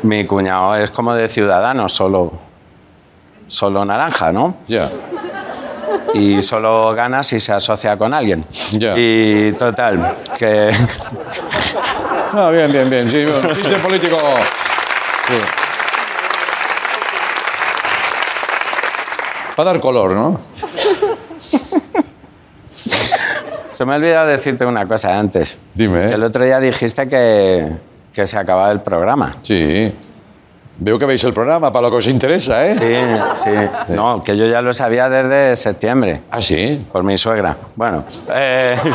[0.04, 2.32] mi cuñado es como de ciudadanos solo
[3.48, 4.90] solo naranja no Ya.
[6.14, 8.94] y solo gana si se asocia con alguien Ya.
[8.98, 10.72] y total que
[12.32, 13.10] Ah, bien, bien, bien.
[13.10, 13.26] Sí,
[13.56, 14.16] chiste político.
[15.28, 15.34] Sí.
[19.56, 20.40] Para dar color, ¿no?
[23.72, 26.06] se me ha olvidado decirte una cosa antes Dime.
[26.10, 26.14] ¿eh?
[26.14, 27.72] el otro día dijiste que,
[28.14, 29.94] que se acababa el programa Sí.
[30.82, 32.74] Veo que veis el programa, para lo que os interesa, ¿eh?
[33.36, 33.94] Sí, sí.
[33.94, 36.22] No, que yo ya lo sabía desde septiembre.
[36.32, 36.86] ¿Ah, sí?
[36.90, 37.54] Por mi suegra.
[37.76, 38.06] Bueno.
[38.34, 38.78] eh,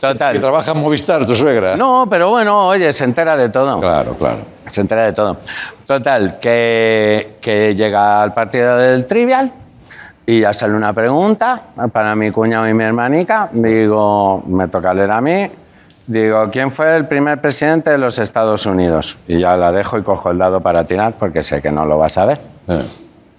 [0.00, 0.40] Total.
[0.40, 1.76] trabaja en Movistar, tu suegra.
[1.76, 3.78] No, pero bueno, oye, se entera de todo.
[3.80, 4.38] Claro, claro.
[4.66, 5.36] Se entera de todo.
[5.86, 9.52] Total, que, que llega al partido del trivial
[10.24, 11.60] y ya sale una pregunta
[11.92, 13.48] para mi cuñado y mi hermanica.
[13.52, 15.50] Digo, me toca leer a mí.
[16.06, 19.18] Digo, ¿quién fue el primer presidente de los Estados Unidos?
[19.26, 21.98] Y ya la dejo y cojo el dado para tirar porque sé que no lo
[21.98, 22.40] vas a ver.
[22.68, 22.82] Eh.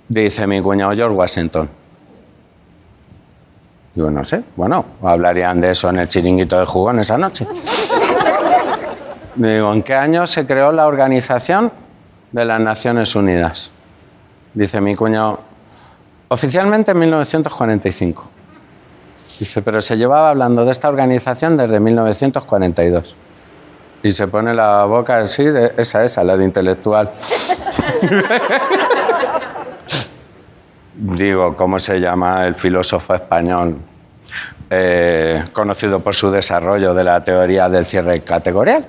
[0.09, 1.69] Dice mi cuñado George Washington.
[3.95, 4.43] Digo, no sé.
[4.55, 7.47] Bueno, hablarían de eso en el chiringuito de jugón esa noche.
[9.35, 11.71] Digo, ¿en qué año se creó la Organización
[12.31, 13.71] de las Naciones Unidas?
[14.53, 15.39] Dice mi cuñado,
[16.27, 18.36] oficialmente en 1945.
[19.39, 23.15] Dice, pero se llevaba hablando de esta organización desde 1942.
[24.03, 25.43] Y se pone la boca así,
[25.77, 27.11] esa, esa, la de intelectual.
[30.95, 33.77] Digo, ¿cómo se llama el filósofo español
[34.69, 38.85] eh, conocido por su desarrollo de la teoría del cierre categorial?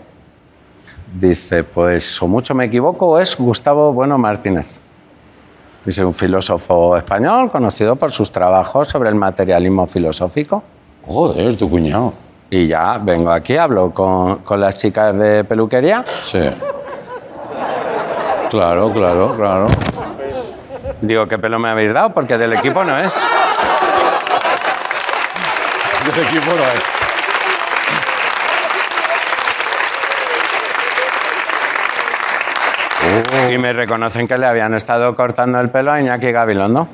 [1.14, 4.80] Dice, pues o mucho me equivoco, es Gustavo Bueno Martínez.
[5.88, 10.62] Dice, un filósofo español conocido por sus trabajos sobre el materialismo filosófico.
[11.06, 12.12] Joder, tu cuñado.
[12.50, 16.04] Y ya vengo aquí, hablo con, con las chicas de peluquería.
[16.22, 16.40] Sí.
[18.50, 19.68] Claro, claro, claro.
[21.00, 22.12] Digo, ¿qué pelo me habéis dado?
[22.12, 23.26] Porque del equipo no es.
[26.04, 26.97] Del equipo no es.
[33.50, 36.88] Y me reconocen que le habían estado cortando el pelo a Iñaki Gabilondo.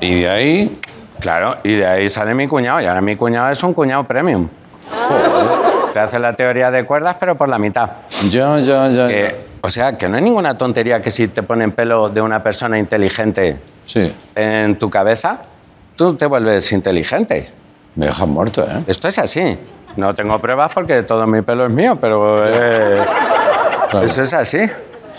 [0.00, 0.80] Y de ahí.
[1.20, 2.80] Claro, y de ahí sale mi cuñado.
[2.80, 4.48] Y ahora mi cuñado es un cuñado premium.
[5.92, 7.88] Te hace la teoría de cuerdas, pero por la mitad.
[8.30, 9.08] Ya, ya, ya.
[9.08, 12.42] Que- o sea, que no hay ninguna tontería que si te ponen pelo de una
[12.42, 13.56] persona inteligente
[13.86, 14.12] Sí.
[14.34, 15.38] en tu cabeza,
[15.96, 17.46] tú te vuelves inteligente.
[17.94, 18.82] Me dejan muerto, ¿eh?
[18.86, 19.56] Esto es así.
[19.96, 23.02] No tengo pruebas porque todo mi pelo es mío, pero eh,
[24.02, 24.58] eso es así.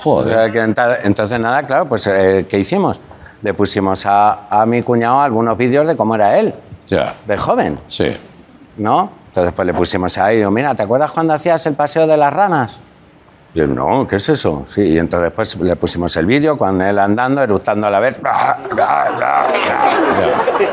[0.03, 0.27] Joder.
[0.27, 2.99] O sea, que enta- entonces, nada, claro, pues eh, ¿qué hicimos?
[3.41, 6.53] Le pusimos a, a mi cuñado algunos vídeos de cómo era él,
[6.87, 7.13] Ya.
[7.25, 8.15] de joven, Sí.
[8.77, 9.09] ¿no?
[9.27, 12.33] Entonces, pues le pusimos ahí, digo, mira, ¿te acuerdas cuando hacías el paseo de las
[12.33, 12.79] ranas?
[13.53, 14.65] Y él, no, ¿qué es eso?
[14.73, 18.19] Sí, y entonces pues le pusimos el vídeo con él andando, eructando a la vez.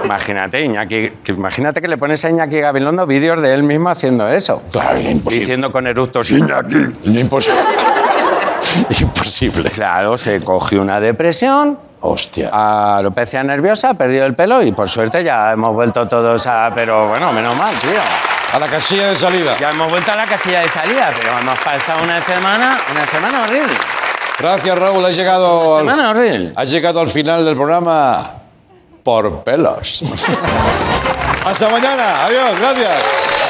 [0.04, 4.28] Imagínate, Iñaki, que, imagínate que le pones a Iñaki Gabilondo vídeos de él mismo haciendo
[4.28, 4.62] eso.
[4.70, 5.38] Claro, imposible.
[5.40, 6.76] Diciendo con eructos, Iñaki.
[7.06, 7.60] Imposible.
[9.00, 9.70] Imposible.
[9.70, 12.50] Claro, se cogió una depresión, Hostia.
[12.96, 16.70] alopecia nerviosa, perdió el pelo y por suerte ya hemos vuelto todos a...
[16.74, 17.90] Pero bueno, menos mal, tío.
[18.52, 19.56] A la casilla de salida.
[19.58, 23.42] Ya hemos vuelto a la casilla de salida, pero hemos pasado una semana, una semana
[23.42, 23.74] horrible.
[24.38, 25.04] Gracias, Raúl.
[25.04, 26.52] Has llegado, Una semana horrible.
[26.56, 28.30] has llegado al final del programa
[29.02, 30.02] por pelos.
[31.44, 32.24] Hasta mañana.
[32.24, 32.58] Adiós.
[32.58, 33.41] Gracias.